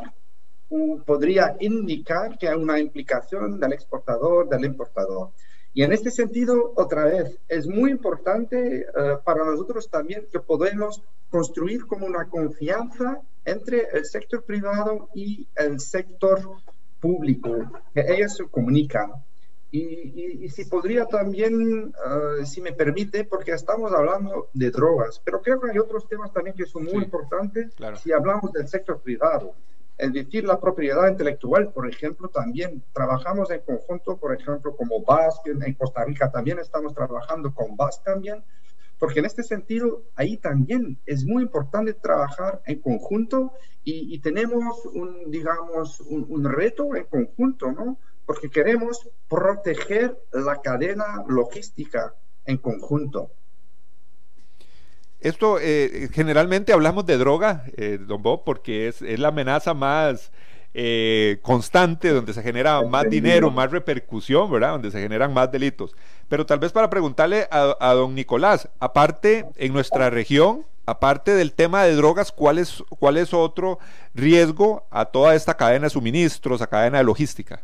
podría 1.06 1.56
indicar 1.60 2.36
que 2.36 2.48
hay 2.48 2.56
una 2.56 2.80
implicación 2.80 3.60
del 3.60 3.72
exportador, 3.72 4.48
del 4.48 4.64
importador. 4.64 5.30
Y 5.74 5.84
en 5.84 5.92
este 5.92 6.10
sentido, 6.10 6.72
otra 6.74 7.04
vez, 7.04 7.38
es 7.46 7.68
muy 7.68 7.92
importante 7.92 8.80
eh, 8.80 9.16
para 9.24 9.44
nosotros 9.44 9.88
también 9.88 10.26
que 10.32 10.40
podemos 10.40 11.04
construir 11.30 11.86
como 11.86 12.04
una 12.04 12.28
confianza 12.28 13.22
entre 13.50 13.88
el 13.92 14.04
sector 14.04 14.44
privado 14.44 15.08
y 15.14 15.46
el 15.56 15.80
sector 15.80 16.40
público, 17.00 17.50
que 17.94 18.04
ellos 18.08 18.36
se 18.36 18.46
comunican. 18.46 19.12
Y, 19.70 20.48
si 20.48 20.64
podría 20.64 21.04
también, 21.04 21.92
eh, 21.92 22.46
si 22.46 22.62
me 22.62 22.72
permite, 22.72 23.24
porque 23.24 23.52
estamos 23.52 23.92
hablando 23.92 24.48
de 24.54 24.70
drogas, 24.70 25.20
pero 25.22 25.42
creo 25.42 25.60
que 25.60 25.70
hay 25.70 25.78
otros 25.78 26.08
temas 26.08 26.32
también 26.32 26.56
que 26.56 26.64
son 26.64 26.84
muy 26.84 27.04
importantes 27.04 27.74
si 28.02 28.12
hablamos 28.12 28.50
del 28.52 28.66
sector 28.66 29.00
privado 29.02 29.54
es 29.98 30.12
decir, 30.12 30.44
la 30.44 30.60
propiedad 30.60 31.08
intelectual, 31.08 31.72
por 31.72 31.90
ejemplo, 31.90 32.28
también 32.28 32.84
trabajamos 32.92 33.50
en 33.50 33.60
conjunto, 33.62 34.16
por 34.16 34.32
ejemplo, 34.32 34.76
como 34.76 35.02
BASC, 35.02 35.48
en 35.48 35.74
Costa 35.74 36.04
Rica 36.04 36.30
también 36.30 36.60
estamos 36.60 36.94
trabajando 36.94 37.52
con 37.52 37.76
BASC 37.76 38.04
también, 38.04 38.44
porque 38.98 39.20
en 39.20 39.26
este 39.26 39.42
sentido 39.42 40.02
ahí 40.16 40.36
también 40.36 40.98
es 41.06 41.24
muy 41.24 41.42
importante 41.42 41.94
trabajar 41.94 42.62
en 42.66 42.80
conjunto 42.80 43.52
y, 43.84 44.18
tenemos 44.18 44.84
un, 44.84 45.30
digamos, 45.30 46.00
un, 46.00 46.44
reto 46.44 46.94
en 46.94 47.04
conjunto, 47.04 47.72
¿no? 47.72 47.96
Porque 48.26 48.50
queremos 48.50 49.08
proteger 49.28 50.18
la 50.30 50.60
cadena 50.60 51.24
logística 51.26 52.12
en 52.44 52.58
conjunto. 52.58 53.30
Esto, 55.20 55.58
eh, 55.58 56.10
generalmente 56.12 56.74
hablamos 56.74 57.06
de 57.06 57.16
droga, 57.16 57.64
eh, 57.78 57.98
don 57.98 58.22
Bob, 58.22 58.44
porque 58.44 58.88
es, 58.88 59.00
es 59.00 59.18
la 59.18 59.28
amenaza 59.28 59.72
más 59.72 60.32
eh, 60.74 61.38
constante, 61.42 62.10
donde 62.10 62.34
se 62.34 62.42
genera 62.42 62.82
más 62.82 63.08
dinero, 63.08 63.50
más 63.50 63.70
repercusión, 63.70 64.50
¿verdad? 64.50 64.72
Donde 64.72 64.90
se 64.90 65.00
generan 65.00 65.32
más 65.32 65.50
delitos. 65.50 65.96
Pero 66.28 66.44
tal 66.44 66.58
vez 66.58 66.72
para 66.72 66.90
preguntarle 66.90 67.48
a, 67.50 67.92
don 67.94 68.14
Nicolás, 68.14 68.68
aparte 68.78 69.46
en 69.56 69.72
nuestra 69.72 70.10
región, 70.10 70.64
aparte 70.84 71.34
del 71.34 71.52
tema 71.52 71.84
de 71.84 71.94
drogas, 71.94 72.32
¿cuál 72.32 72.58
es, 72.58 72.82
¿cuál 72.98 73.16
es 73.16 73.32
otro 73.32 73.78
riesgo 74.14 74.86
a 74.90 75.06
toda 75.06 75.34
esta 75.34 75.54
cadena 75.54 75.84
de 75.86 75.90
suministros, 75.90 76.60
a 76.60 76.66
cadena 76.66 76.98
de 76.98 77.04
logística? 77.04 77.62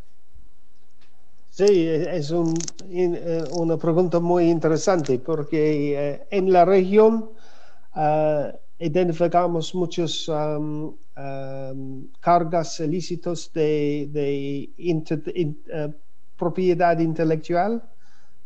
Sí, 1.50 1.86
es 1.86 2.30
un, 2.32 2.52
eh, 2.90 3.44
una 3.52 3.76
pregunta 3.76 4.18
muy 4.18 4.50
interesante 4.50 5.20
porque 5.20 5.94
eh, 5.94 6.26
en 6.32 6.52
la 6.52 6.64
región 6.64 7.30
ah, 7.92 8.50
identificamos 8.80 9.72
muchos 9.72 10.28
cargas 12.20 12.80
ilícitos 12.80 13.52
de, 13.52 14.70
eh, 14.76 15.94
propiedad 16.36 16.98
intelectual, 16.98 17.82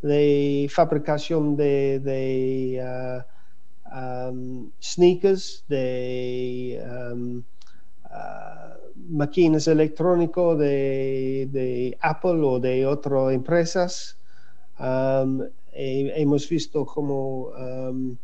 de 0.02 0.68
fabricación 0.70 1.56
de, 1.56 2.80
uh, 2.82 4.70
sneakers, 4.80 5.64
de 5.68 6.80
uh, 6.84 7.42
máquinas 9.08 9.66
electrónicas 9.66 10.58
de, 10.58 11.96
Apple 12.00 12.40
o 12.44 12.58
de 12.60 12.86
otras 12.86 13.32
empresas. 13.32 14.16
hemos 15.72 16.48
visto 16.48 16.84
como 16.84 17.48
uh, 17.48 18.16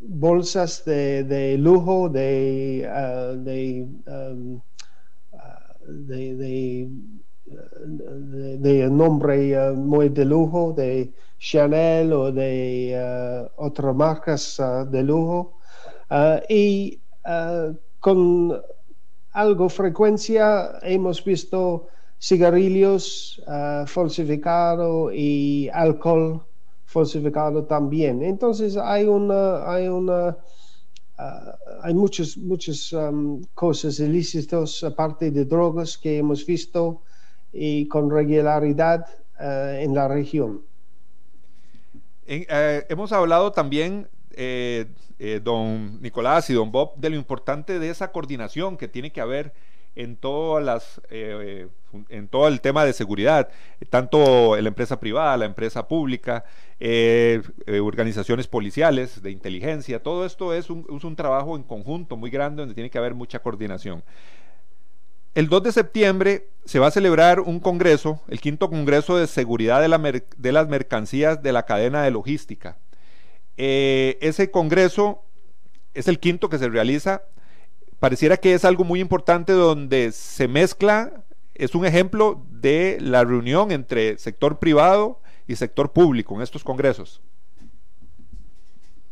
bolsas 0.00 0.84
de, 0.84 1.56
lujo, 1.58 2.08
de, 2.08 2.86
uh, 2.86 3.34
um, 4.10 4.60
uh, 5.32 5.86
de, 7.46 8.58
de, 8.58 8.90
nombre 8.90 9.56
uh, 9.56 9.74
muy 9.74 10.08
de 10.08 10.24
lujo, 10.24 10.72
de 10.72 11.12
Chanel 11.38 12.12
o 12.12 12.32
de 12.32 13.48
otras 13.56 13.94
marcas 13.94 14.60
de 14.90 15.02
lujo. 15.02 15.58
y 16.48 16.98
con 18.00 18.60
algo 19.32 19.68
frecuencia 19.68 20.78
hemos 20.82 21.22
visto 21.22 21.88
cigarrillos 22.18 23.42
falsificados 23.86 25.12
y 25.14 25.68
alcohol 25.72 26.42
falsificado 26.86 27.64
también. 27.64 28.22
Entonces 28.22 28.76
hay 28.76 29.04
una, 29.04 29.70
hay 29.70 29.88
una, 29.88 30.36
hay 31.82 31.94
muchas, 31.94 32.36
muchas 32.38 32.92
um, 32.92 33.42
cosas 33.54 33.98
ilícitas 34.00 34.82
aparte 34.82 35.30
de 35.30 35.44
drogas 35.44 35.98
que 35.98 36.18
hemos 36.18 36.46
visto 36.46 37.02
y 37.56 37.88
con 37.88 38.10
regularidad 38.10 39.06
ah, 39.38 39.72
en 39.78 39.94
la 39.94 40.08
región. 40.08 40.62
Eh, 42.26 42.84
hemos 42.88 43.12
hablado 43.12 43.52
también, 43.52 44.08
eh, 44.32 44.86
eh, 45.18 45.40
don 45.42 46.00
Nicolás 46.02 46.50
y 46.50 46.54
don 46.54 46.72
Bob, 46.72 46.96
de 46.96 47.10
lo 47.10 47.16
importante 47.16 47.78
de 47.78 47.90
esa 47.90 48.12
coordinación 48.12 48.76
que 48.76 48.88
tiene 48.88 49.12
que 49.12 49.20
haber 49.20 49.52
en 49.94 50.16
todas 50.16 50.62
las 50.64 51.00
en 52.08 52.28
todo 52.28 52.48
el 52.48 52.60
tema 52.60 52.84
de 52.84 52.92
seguridad, 52.92 53.48
tanto 53.90 54.56
la 54.56 54.68
empresa 54.68 54.98
privada, 54.98 55.36
la 55.36 55.46
empresa 55.46 55.86
pública, 55.86 56.44
eh, 56.80 57.42
eh, 57.66 57.80
organizaciones 57.80 58.46
policiales, 58.46 59.22
de 59.22 59.30
inteligencia, 59.30 60.02
todo 60.02 60.26
esto 60.26 60.52
es 60.52 60.70
un, 60.70 60.86
un, 60.88 61.16
trabajo 61.16 61.56
en 61.56 61.62
conjunto 61.62 62.16
muy 62.16 62.30
grande 62.30 62.62
donde 62.62 62.74
tiene 62.74 62.90
que 62.90 62.98
haber 62.98 63.14
mucha 63.14 63.38
coordinación. 63.38 64.02
El 65.36 65.50
2 65.50 65.64
de 65.64 65.72
septiembre 65.72 66.48
se 66.64 66.78
va 66.78 66.86
a 66.86 66.90
celebrar 66.90 67.40
un 67.40 67.60
congreso, 67.60 68.22
el 68.28 68.40
quinto 68.40 68.70
congreso 68.70 69.18
de 69.18 69.26
seguridad 69.26 69.82
de, 69.82 69.88
la 69.88 69.98
de 69.98 70.52
las 70.52 70.66
mercancías 70.66 71.42
de 71.42 71.52
la 71.52 71.66
cadena 71.66 72.02
de 72.02 72.10
logística. 72.10 72.78
Eh, 73.58 74.16
ese 74.22 74.50
congreso 74.50 75.22
es 75.92 76.08
el 76.08 76.20
quinto 76.20 76.48
que 76.48 76.56
se 76.56 76.70
realiza. 76.70 77.22
Pareciera 78.00 78.38
que 78.38 78.54
es 78.54 78.64
algo 78.64 78.82
muy 78.82 78.98
importante 79.00 79.52
donde 79.52 80.10
se 80.12 80.48
mezcla, 80.48 81.22
es 81.54 81.74
un 81.74 81.84
ejemplo 81.84 82.42
de 82.50 82.96
la 83.02 83.22
reunión 83.22 83.72
entre 83.72 84.16
sector 84.16 84.58
privado, 84.58 85.20
y 85.46 85.56
sector 85.56 85.92
público 85.92 86.34
en 86.34 86.42
estos 86.42 86.64
congresos. 86.64 87.20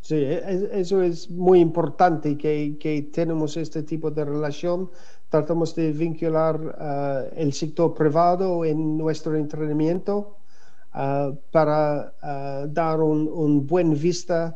Sí, 0.00 0.16
e, 0.16 0.70
eso 0.72 1.02
es 1.02 1.30
muy 1.30 1.60
importante 1.60 2.36
que, 2.36 2.76
que 2.78 3.02
tenemos 3.02 3.56
este 3.56 3.82
tipo 3.82 4.10
de 4.10 4.24
relación. 4.24 4.90
Tratamos 5.34 5.74
de 5.74 5.90
vincular 5.90 6.54
uh, 6.60 7.34
el 7.34 7.52
sector 7.52 7.92
privado 7.92 8.64
en 8.64 8.96
nuestro 8.96 9.34
entrenamiento 9.34 10.36
uh, 10.94 11.34
para 11.50 12.14
uh, 12.22 12.68
dar 12.72 13.00
un, 13.00 13.26
un, 13.26 13.66
buen 13.66 13.94
vista 13.94 14.54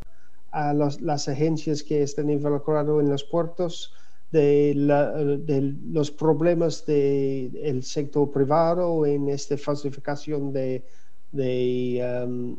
a 0.53 0.73
las 0.73 1.29
agencias 1.29 1.83
que 1.83 2.05
están 2.05 2.31
involucradas 2.31 3.01
en 3.01 3.11
los 3.11 3.25
puertos 3.25 3.93
de, 4.31 4.73
los 5.91 6.13
problemas 6.13 6.87
del 6.87 7.83
sector 7.83 8.31
privado 8.31 9.05
en 9.05 9.31
esta 9.31 9.59
falsificación 9.59 10.53
de 10.53 10.85
de, 11.33 12.31
uh, 12.31 12.57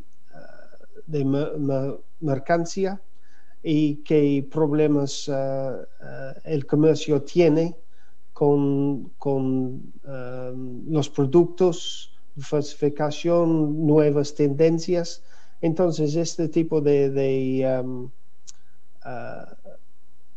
de 1.07 1.97
mercancía 2.19 3.01
y 3.63 4.03
qué 4.03 4.45
problemas 4.51 5.31
el 6.43 6.65
comercio 6.65 7.21
tiene 7.21 7.77
con, 8.39 9.09
con 9.17 9.91
um, 10.05 10.89
los 10.89 11.09
productos, 11.09 12.13
falsificación, 12.39 13.85
nuevas 13.85 14.33
tendencias. 14.33 15.21
Entonces, 15.59 16.15
este 16.15 16.47
tipo 16.47 16.79
de, 16.79 17.09
de, 17.09 17.81
um, 17.83 18.09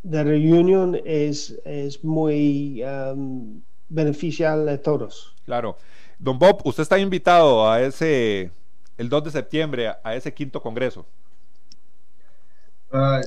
de 0.02 0.24
reunión 0.24 1.00
es, 1.04 1.56
es 1.64 2.02
muy 2.02 2.82
beneficial 3.88 4.68
a 4.68 4.78
todos. 4.78 5.36
Claro. 5.44 5.76
Don 6.18 6.40
Bob, 6.40 6.60
usted 6.64 6.82
está 6.82 6.98
invitado 6.98 7.70
a 7.70 7.80
ese, 7.82 8.50
el 8.98 9.08
2 9.08 9.22
de 9.22 9.30
septiembre, 9.30 9.92
a 10.02 10.16
ese 10.16 10.34
quinto 10.34 10.60
congreso. 10.60 11.06
Ah, 12.90 13.20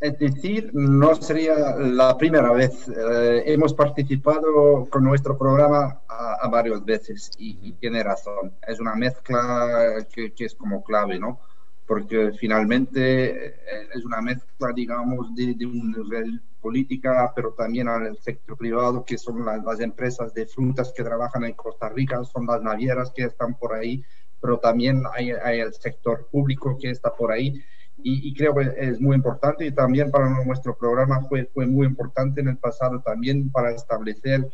es 0.00 0.18
decir, 0.18 0.70
no 0.74 1.14
sería 1.14 1.76
la 1.76 2.16
primera 2.16 2.52
vez. 2.52 2.88
Eh, 2.88 3.42
hemos 3.46 3.74
participado 3.74 4.86
con 4.90 5.04
nuestro 5.04 5.38
programa 5.38 6.00
a, 6.08 6.48
varias 6.48 6.84
veces 6.84 7.30
y, 7.38 7.72
tiene 7.72 8.02
razón. 8.02 8.52
Es 8.66 8.80
una 8.80 8.94
mezcla 8.94 10.06
que, 10.12 10.32
es 10.38 10.54
como 10.54 10.84
clave, 10.84 11.18
¿no? 11.18 11.40
Porque 11.86 12.32
finalmente 12.32 13.46
eh, 13.48 13.54
es 13.94 14.04
una 14.04 14.20
mezcla, 14.20 14.72
digamos, 14.74 15.34
de, 15.34 15.54
de 15.54 15.66
un 15.66 15.92
nivel 15.92 16.42
política, 16.66 17.32
pero 17.32 17.52
también 17.52 17.86
al 17.86 18.18
sector 18.18 18.56
privado, 18.56 19.04
que 19.04 19.16
son 19.18 19.44
las, 19.44 19.78
empresas 19.78 20.34
de 20.34 20.46
frutas 20.46 20.92
que 20.92 21.04
trabajan 21.04 21.44
en 21.44 21.52
Costa 21.52 21.88
Rica, 21.88 22.24
son 22.24 22.44
las 22.44 22.60
navieras 22.60 23.12
que 23.14 23.22
están 23.22 23.54
por 23.54 23.72
ahí, 23.72 24.02
pero 24.40 24.58
también 24.58 25.04
hay, 25.14 25.30
el 25.60 25.72
sector 25.74 26.26
público 26.26 26.76
que 26.76 26.90
está 26.90 27.14
por 27.14 27.30
ahí. 27.30 27.62
Y, 28.02 28.34
creo 28.34 28.54
que 28.54 28.72
es 28.76 29.00
muy 29.00 29.16
importante 29.16 29.66
y 29.66 29.72
también 29.72 30.10
para 30.10 30.28
nuestro 30.44 30.76
programa 30.76 31.22
fue, 31.28 31.46
fue 31.46 31.66
muy 31.66 31.86
importante 31.86 32.40
en 32.40 32.48
el 32.48 32.56
pasado 32.56 33.00
también 33.00 33.50
para 33.50 33.72
establecer, 33.72 34.48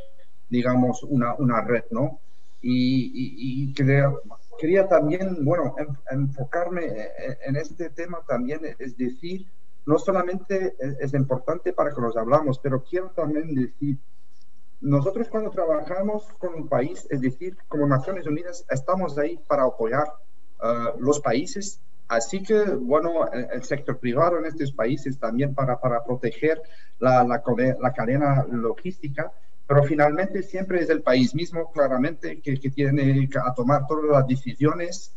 digamos, 0.49 1.03
una, 1.03 1.34
una 1.34 1.61
red, 1.61 1.84
¿no? 1.90 2.20
Y, 2.62 3.11
y, 3.14 3.74
quería 3.74 4.88
también, 4.88 5.45
bueno, 5.45 5.74
enfocarme 6.11 6.86
en 7.45 7.57
este 7.57 7.90
tema 7.90 8.20
también, 8.26 8.61
es 8.78 8.97
decir, 8.97 9.47
no 9.86 9.99
solamente 9.99 10.76
es, 11.01 11.14
importante 11.14 11.72
para 11.72 11.93
que 11.93 12.01
nos 12.01 12.16
hablamos, 12.16 12.59
pero 12.59 12.82
quiero 12.84 13.11
también 13.11 13.55
decir, 13.55 13.99
nosotros 14.80 15.28
cuando 15.28 15.51
trabajamos 15.51 16.24
con 16.38 16.55
un 16.55 16.68
país, 16.68 17.07
es 17.11 17.20
decir, 17.20 17.57
como 17.68 17.86
Naciones 17.86 18.26
Unidas, 18.26 18.64
estamos 18.70 19.18
ahí 19.18 19.38
para 19.47 19.64
apoyar 19.64 20.07
uh, 20.61 21.01
los 21.01 21.20
países, 21.20 21.80
así 22.16 22.42
que, 22.42 22.62
bueno, 22.64 23.30
el, 23.32 23.62
sector 23.64 23.98
privado 23.98 24.38
en 24.38 24.46
estos 24.46 24.72
países 24.72 25.18
también 25.18 25.54
para, 25.54 25.80
para 25.80 26.04
proteger 26.04 26.62
la, 26.98 27.24
la, 27.24 27.92
cadena 27.92 28.46
logística, 28.50 29.32
pero 29.66 29.82
finalmente 29.84 30.42
siempre 30.42 30.80
es 30.80 30.90
el 30.90 31.02
país 31.02 31.34
mismo, 31.34 31.70
claramente, 31.72 32.40
que, 32.40 32.58
que 32.58 32.70
tiene 32.70 33.28
que 33.28 33.38
tomar 33.56 33.86
todas 33.86 34.04
las 34.10 34.26
decisiones 34.26 35.14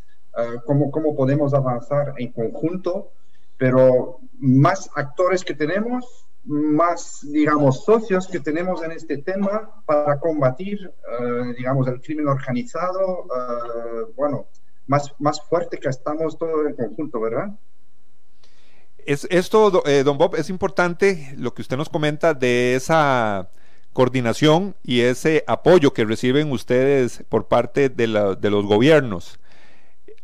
cómo, 0.65 0.91
cómo 0.91 1.15
podemos 1.15 1.53
avanzar 1.53 2.13
en 2.17 2.31
conjunto, 2.31 3.11
pero 3.57 4.19
más 4.39 4.89
actores 4.95 5.43
que 5.43 5.53
tenemos, 5.53 6.25
más, 6.43 7.25
digamos, 7.31 7.83
socios 7.83 8.27
que 8.27 8.39
tenemos 8.39 8.83
en 8.83 8.91
este 8.91 9.17
tema 9.17 9.83
para 9.85 10.19
combatir, 10.19 10.91
digamos, 11.57 11.87
el 11.87 12.01
crimen 12.01 12.27
organizado, 12.27 13.25
bueno, 14.15 14.47
más, 14.87 15.41
fuerte 15.49 15.77
que 15.79 15.89
estamos 15.89 16.37
todos 16.37 16.67
en 16.67 16.75
conjunto, 16.75 17.19
¿verdad? 17.19 17.49
Es, 19.05 19.27
esto, 19.29 19.83
eh, 19.85 20.03
don 20.03 20.17
Bob, 20.17 20.35
es 20.35 20.49
importante 20.49 21.33
lo 21.37 21.53
que 21.53 21.61
usted 21.61 21.77
nos 21.77 21.89
comenta 21.89 22.33
de 22.33 22.75
esa 22.75 23.49
coordinación 23.93 24.75
y 24.83 25.01
ese 25.01 25.43
apoyo 25.47 25.93
que 25.93 26.05
reciben 26.05 26.51
ustedes 26.51 27.23
por 27.29 27.47
parte 27.47 27.89
de, 27.89 28.07
los 28.07 28.65
gobiernos. 28.65 29.39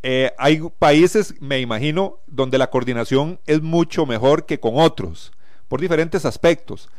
Eh, 0.03 0.33
hay 0.37 0.61
países, 0.79 1.35
me 1.39 1.59
imagino, 1.59 2.19
donde 2.25 2.57
la 2.57 2.71
coordinación 2.71 3.39
es 3.45 3.61
mucho 3.61 4.05
mejor 4.05 4.45
que 4.45 4.59
con 4.59 4.79
otros, 4.79 5.31
por 5.67 5.79
diferentes 5.79 6.25
aspectos. 6.25 6.89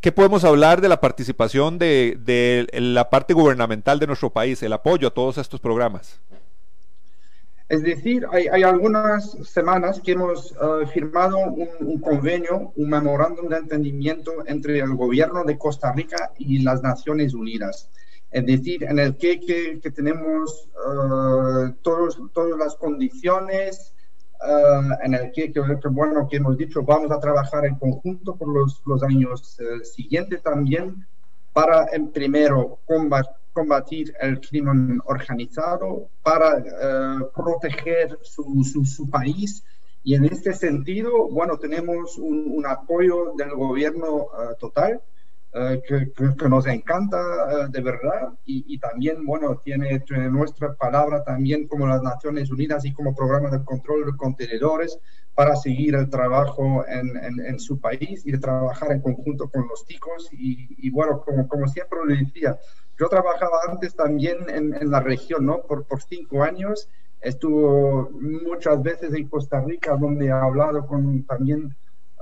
¿Qué 0.00 0.12
podemos 0.12 0.44
hablar 0.44 0.80
de 0.80 0.90
la 0.90 1.00
participación 1.00 1.78
de, 1.78 2.18
de 2.20 2.66
la 2.80 3.08
parte 3.08 3.32
gubernamental 3.32 3.98
de 3.98 4.06
nuestro 4.06 4.30
país, 4.30 4.62
el 4.62 4.74
apoyo 4.74 5.08
a 5.08 5.14
todos 5.14 5.38
estos 5.38 5.60
programas? 5.60 6.20
Es 7.66 7.82
decir, 7.82 8.26
hay, 8.30 8.62
algunas 8.62 9.30
semanas 9.42 9.98
que 10.00 10.12
hemos 10.12 10.52
eh, 10.52 10.86
firmado 10.92 11.38
un, 11.38 11.98
convenio, 11.98 12.72
un 12.76 12.90
memorándum 12.90 13.48
de 13.48 13.56
entendimiento 13.56 14.32
entre 14.46 14.80
el 14.80 14.94
gobierno 14.94 15.44
de 15.44 15.56
Costa 15.56 15.90
Rica 15.92 16.32
y 16.36 16.58
las 16.58 16.82
Naciones 16.82 17.32
Unidas. 17.32 17.88
Es 18.30 18.44
decir, 18.44 18.84
en 18.84 18.98
el 18.98 19.16
que, 19.16 19.40
que, 19.40 19.90
tenemos 19.92 20.68
uh, 20.74 21.72
todos, 21.80 22.20
todas 22.34 22.58
las 22.58 22.74
condiciones, 22.74 23.94
eh, 24.46 24.88
en 25.04 25.14
el 25.14 25.32
que, 25.32 25.50
que, 25.50 25.60
bueno, 25.90 26.28
que 26.28 26.36
hemos 26.36 26.58
dicho, 26.58 26.82
vamos 26.82 27.10
a 27.12 27.20
trabajar 27.20 27.64
en 27.64 27.76
conjunto 27.76 28.36
por 28.36 28.48
los, 28.48 28.82
los 28.84 29.02
años 29.04 29.56
siguientes 29.84 30.42
también 30.42 31.06
para, 31.52 31.86
en 31.92 32.08
primero, 32.08 32.80
combatir 32.84 33.43
combatir 33.54 34.12
el 34.20 34.40
crimen 34.40 35.00
organizado, 35.06 36.08
para 36.22 36.58
eh, 36.58 37.24
proteger 37.34 38.18
su, 38.22 38.64
su, 38.84 39.08
país. 39.08 39.64
Y 40.02 40.14
en 40.14 40.24
este 40.24 40.52
sentido, 40.52 41.28
bueno, 41.30 41.56
tenemos 41.56 42.18
un, 42.18 42.64
apoyo 42.66 43.32
del 43.36 43.50
gobierno 43.54 44.26
eh, 44.26 44.54
total 44.58 45.00
eh, 45.54 45.80
que, 45.86 46.12
que, 46.12 46.48
nos 46.48 46.66
encanta 46.66 47.68
de 47.68 47.80
verdad 47.80 48.32
y, 48.44 48.64
y, 48.74 48.78
también, 48.78 49.24
bueno, 49.24 49.60
tiene, 49.64 50.02
nuestra 50.30 50.74
palabra 50.74 51.22
también 51.22 51.68
como 51.68 51.86
las 51.86 52.02
Naciones 52.02 52.50
Unidas 52.50 52.84
y 52.84 52.92
como 52.92 53.14
programa 53.14 53.50
de 53.50 53.64
control 53.64 54.04
de 54.06 54.16
contenedores 54.16 54.98
para 55.34 55.54
seguir 55.56 55.94
el 55.94 56.10
trabajo 56.10 56.84
en, 56.86 57.40
en, 57.44 57.58
su 57.60 57.80
país 57.80 58.26
y 58.26 58.32
de 58.32 58.38
trabajar 58.38 58.92
en 58.92 59.00
conjunto 59.00 59.48
con 59.48 59.66
los 59.68 59.84
ticos. 59.84 60.28
Y, 60.32 60.68
y 60.86 60.90
bueno, 60.90 61.22
como, 61.24 61.48
como 61.48 61.66
siempre 61.66 61.98
lo 62.04 62.14
decía, 62.14 62.58
yo 62.98 63.08
trabajaba 63.08 63.58
antes 63.68 63.94
también 63.94 64.48
en, 64.48 64.90
la 64.90 65.00
región, 65.00 65.46
¿no? 65.46 65.62
Por, 65.62 65.84
por 65.84 66.02
cinco 66.02 66.42
años. 66.42 66.88
Estuvo 67.20 68.10
muchas 68.10 68.82
veces 68.82 69.14
en 69.14 69.28
Costa 69.28 69.60
Rica, 69.60 69.96
donde 69.96 70.26
he 70.26 70.30
hablado 70.30 70.86
con, 70.86 71.24
también 71.24 71.74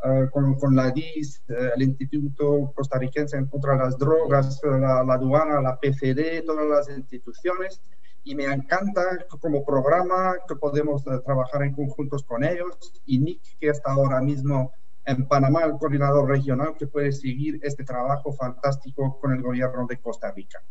uh, 0.04 0.30
con, 0.30 0.54
con, 0.54 0.76
la 0.76 0.90
DIS, 0.90 1.42
uh, 1.48 1.74
el 1.74 1.82
Instituto 1.82 2.72
Costarricense 2.74 3.44
contra 3.50 3.76
las 3.76 3.98
Drogas, 3.98 4.60
la, 4.62 5.02
la, 5.02 5.14
aduana, 5.14 5.60
la 5.60 5.78
PCD, 5.78 6.44
todas 6.46 6.66
las 6.66 6.96
instituciones. 6.96 7.80
Y 8.24 8.36
me 8.36 8.44
encanta 8.44 9.02
como 9.40 9.64
programa 9.64 10.36
que 10.46 10.54
podemos 10.54 11.04
uh, 11.06 11.20
trabajar 11.20 11.64
en 11.64 11.74
conjuntos 11.74 12.22
con 12.22 12.44
ellos. 12.44 13.02
Y 13.04 13.18
Nick, 13.18 13.42
que 13.58 13.68
está 13.68 13.92
ahora 13.92 14.20
mismo 14.20 14.72
en 15.04 15.26
Panamá 15.26 15.64
el 15.64 15.72
coordinador 15.78 16.28
regional 16.28 16.74
que 16.78 16.86
puede 16.86 17.12
seguir 17.12 17.58
este 17.62 17.84
trabajo 17.84 18.32
fantástico 18.32 19.18
con 19.20 19.32
el 19.32 19.42
gobierno 19.42 19.86
de 19.86 19.98
Costa 19.98 20.30
Rica. 20.30 20.62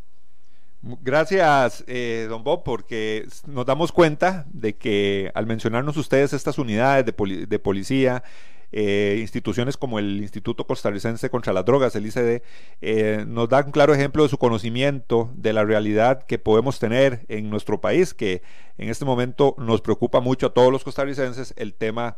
Gracias, 0.83 1.83
eh, 1.85 2.25
don 2.27 2.43
Bob, 2.43 2.63
porque 2.63 3.27
nos 3.45 3.67
damos 3.67 3.91
cuenta 3.91 4.45
de 4.51 4.75
que 4.75 5.31
al 5.35 5.45
mencionarnos 5.45 5.95
ustedes 5.95 6.33
estas 6.33 6.57
unidades 6.57 7.05
de, 7.05 7.59
policía, 7.59 8.23
eh, 8.71 9.17
instituciones 9.21 9.77
como 9.77 9.99
el 9.99 10.21
Instituto 10.21 10.65
Costarricense 10.65 11.29
contra 11.29 11.53
las 11.53 11.65
Drogas, 11.65 11.95
el 11.95 12.07
ICD, 12.07 12.41
eh, 12.81 13.25
nos 13.27 13.47
da 13.47 13.63
un 13.63 13.71
claro 13.71 13.93
ejemplo 13.93 14.23
de 14.23 14.29
su 14.29 14.39
conocimiento 14.39 15.29
de 15.35 15.53
la 15.53 15.63
realidad 15.63 16.23
que 16.25 16.39
podemos 16.39 16.79
tener 16.79 17.25
en 17.27 17.51
nuestro 17.51 17.79
país, 17.79 18.15
que 18.15 18.41
en 18.79 18.89
este 18.89 19.05
momento 19.05 19.53
nos 19.59 19.81
preocupa 19.81 20.19
mucho 20.19 20.47
a 20.47 20.53
todos 20.55 20.71
los 20.71 20.83
costarricenses 20.83 21.53
el 21.57 21.75
tema 21.75 22.17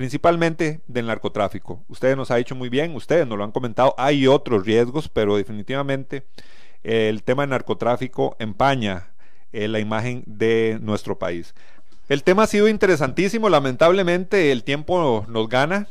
principalmente 0.00 0.80
del 0.86 1.08
narcotráfico. 1.08 1.84
Ustedes 1.86 2.16
nos 2.16 2.30
ha 2.30 2.36
dicho 2.36 2.54
muy 2.54 2.70
bien, 2.70 2.96
ustedes 2.96 3.26
nos 3.26 3.36
lo 3.36 3.44
han 3.44 3.52
comentado, 3.52 3.94
hay 3.98 4.26
otros 4.26 4.64
riesgos, 4.64 5.10
pero 5.10 5.36
definitivamente 5.36 6.24
el 6.82 7.22
tema 7.22 7.42
del 7.42 7.50
narcotráfico 7.50 8.34
empaña 8.38 9.10
eh, 9.52 9.68
la 9.68 9.78
imagen 9.78 10.22
de 10.24 10.78
nuestro 10.80 11.18
país. 11.18 11.54
El 12.08 12.22
tema 12.22 12.44
ha 12.44 12.46
sido 12.46 12.66
interesantísimo, 12.66 13.50
lamentablemente 13.50 14.52
el 14.52 14.64
tiempo 14.64 15.26
nos 15.28 15.48
gana. 15.50 15.86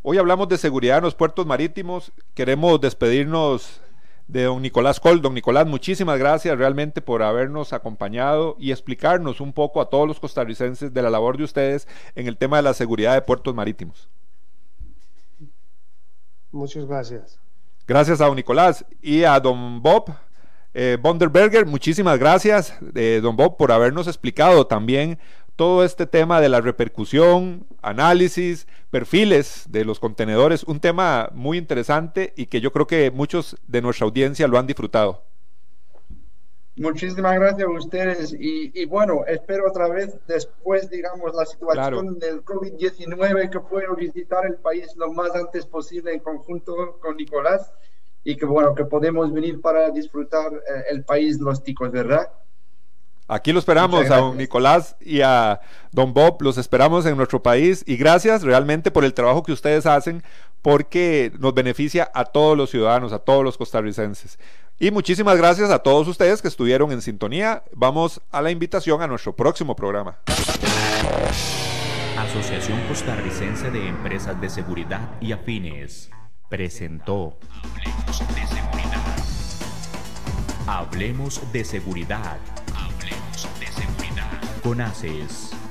Hoy 0.00 0.16
hablamos 0.16 0.48
de 0.48 0.56
seguridad 0.56 0.96
en 0.96 1.04
los 1.04 1.14
puertos 1.14 1.44
marítimos, 1.44 2.12
queremos 2.32 2.80
despedirnos 2.80 3.82
de 4.28 4.44
don 4.44 4.62
Nicolás 4.62 5.00
Col. 5.00 5.20
Don 5.20 5.34
Nicolás, 5.34 5.66
muchísimas 5.66 6.18
gracias 6.18 6.56
realmente 6.58 7.00
por 7.00 7.22
habernos 7.22 7.72
acompañado 7.72 8.56
y 8.58 8.70
explicarnos 8.70 9.40
un 9.40 9.52
poco 9.52 9.80
a 9.80 9.88
todos 9.90 10.08
los 10.08 10.20
costarricenses 10.20 10.92
de 10.92 11.02
la 11.02 11.10
labor 11.10 11.36
de 11.36 11.44
ustedes 11.44 11.88
en 12.14 12.26
el 12.26 12.36
tema 12.36 12.56
de 12.56 12.62
la 12.62 12.74
seguridad 12.74 13.14
de 13.14 13.22
puertos 13.22 13.54
marítimos. 13.54 14.08
Muchas 16.52 16.86
gracias. 16.86 17.38
Gracias 17.86 18.20
a 18.20 18.26
don 18.26 18.36
Nicolás 18.36 18.84
y 19.02 19.24
a 19.24 19.38
don 19.40 19.82
Bob. 19.82 20.14
Eh, 20.76 20.98
Bonderberger, 21.00 21.66
muchísimas 21.66 22.18
gracias, 22.18 22.76
eh, 22.96 23.20
don 23.22 23.36
Bob, 23.36 23.56
por 23.56 23.70
habernos 23.70 24.08
explicado 24.08 24.66
también 24.66 25.20
todo 25.56 25.84
este 25.84 26.06
tema 26.06 26.40
de 26.40 26.48
la 26.48 26.60
repercusión, 26.60 27.66
análisis, 27.82 28.66
perfiles 28.90 29.66
de 29.68 29.84
los 29.84 30.00
contenedores, 30.00 30.64
un 30.64 30.80
tema 30.80 31.30
muy 31.32 31.58
interesante 31.58 32.32
y 32.36 32.46
que 32.46 32.60
yo 32.60 32.72
creo 32.72 32.86
que 32.86 33.10
muchos 33.10 33.56
de 33.66 33.82
nuestra 33.82 34.06
audiencia 34.06 34.48
lo 34.48 34.58
han 34.58 34.66
disfrutado. 34.66 35.22
Muchísimas 36.76 37.34
gracias 37.36 37.68
a 37.68 37.70
ustedes 37.70 38.36
y, 38.36 38.84
bueno, 38.86 39.24
espero 39.28 39.68
otra 39.68 39.86
vez 39.88 40.18
después, 40.26 40.90
digamos, 40.90 41.32
la 41.32 41.46
situación 41.46 42.18
del 42.18 42.44
COVID-19 42.44 43.48
que 43.48 43.60
puedo 43.60 43.94
visitar 43.94 44.44
el 44.44 44.56
país 44.56 44.92
lo 44.96 45.12
más 45.12 45.36
antes 45.36 45.66
posible 45.66 46.12
en 46.12 46.18
conjunto 46.18 46.98
con 47.00 47.16
Nicolás 47.16 47.72
y 48.24 48.36
que 48.36 48.46
bueno, 48.46 48.74
que 48.74 48.84
podemos 48.86 49.32
venir 49.32 49.60
para 49.60 49.90
disfrutar 49.90 50.52
eh, 50.52 50.84
el 50.90 51.04
país 51.04 51.38
los 51.38 51.62
ticos, 51.62 51.92
¿verdad? 51.92 52.28
Aquí 53.26 53.52
lo 53.52 53.58
esperamos 53.58 54.10
a 54.10 54.18
don 54.18 54.36
Nicolás 54.36 54.96
y 55.00 55.22
a 55.22 55.60
don 55.92 56.12
Bob, 56.12 56.42
los 56.42 56.58
esperamos 56.58 57.06
en 57.06 57.16
nuestro 57.16 57.42
país 57.42 57.82
y 57.86 57.96
gracias 57.96 58.42
realmente 58.42 58.90
por 58.90 59.04
el 59.04 59.14
trabajo 59.14 59.42
que 59.42 59.52
ustedes 59.52 59.86
hacen 59.86 60.22
porque 60.60 61.32
nos 61.38 61.54
beneficia 61.54 62.10
a 62.14 62.26
todos 62.26 62.56
los 62.56 62.70
ciudadanos, 62.70 63.12
a 63.12 63.18
todos 63.18 63.42
los 63.42 63.56
costarricenses. 63.56 64.38
Y 64.78 64.90
muchísimas 64.90 65.36
gracias 65.38 65.70
a 65.70 65.78
todos 65.78 66.06
ustedes 66.08 66.42
que 66.42 66.48
estuvieron 66.48 66.92
en 66.92 67.00
sintonía. 67.00 67.62
Vamos 67.72 68.20
a 68.30 68.42
la 68.42 68.50
invitación 68.50 69.00
a 69.00 69.06
nuestro 69.06 69.34
próximo 69.34 69.74
programa. 69.74 70.18
Asociación 72.18 72.80
Costarricense 72.88 73.70
de 73.70 73.88
Empresas 73.88 74.40
de 74.40 74.50
Seguridad 74.50 75.10
y 75.20 75.32
Afines 75.32 76.10
presentó 76.48 77.38
Hablemos 77.62 78.18
de 78.34 78.46
Seguridad. 78.46 79.02
Hablemos 80.66 81.22
de 81.24 81.36
Seguridad. 81.36 81.44
Hablemos 81.46 81.52
de 81.52 81.64
Seguridad. 81.64 82.63
Con 84.64 84.80
ACES. 84.80 85.63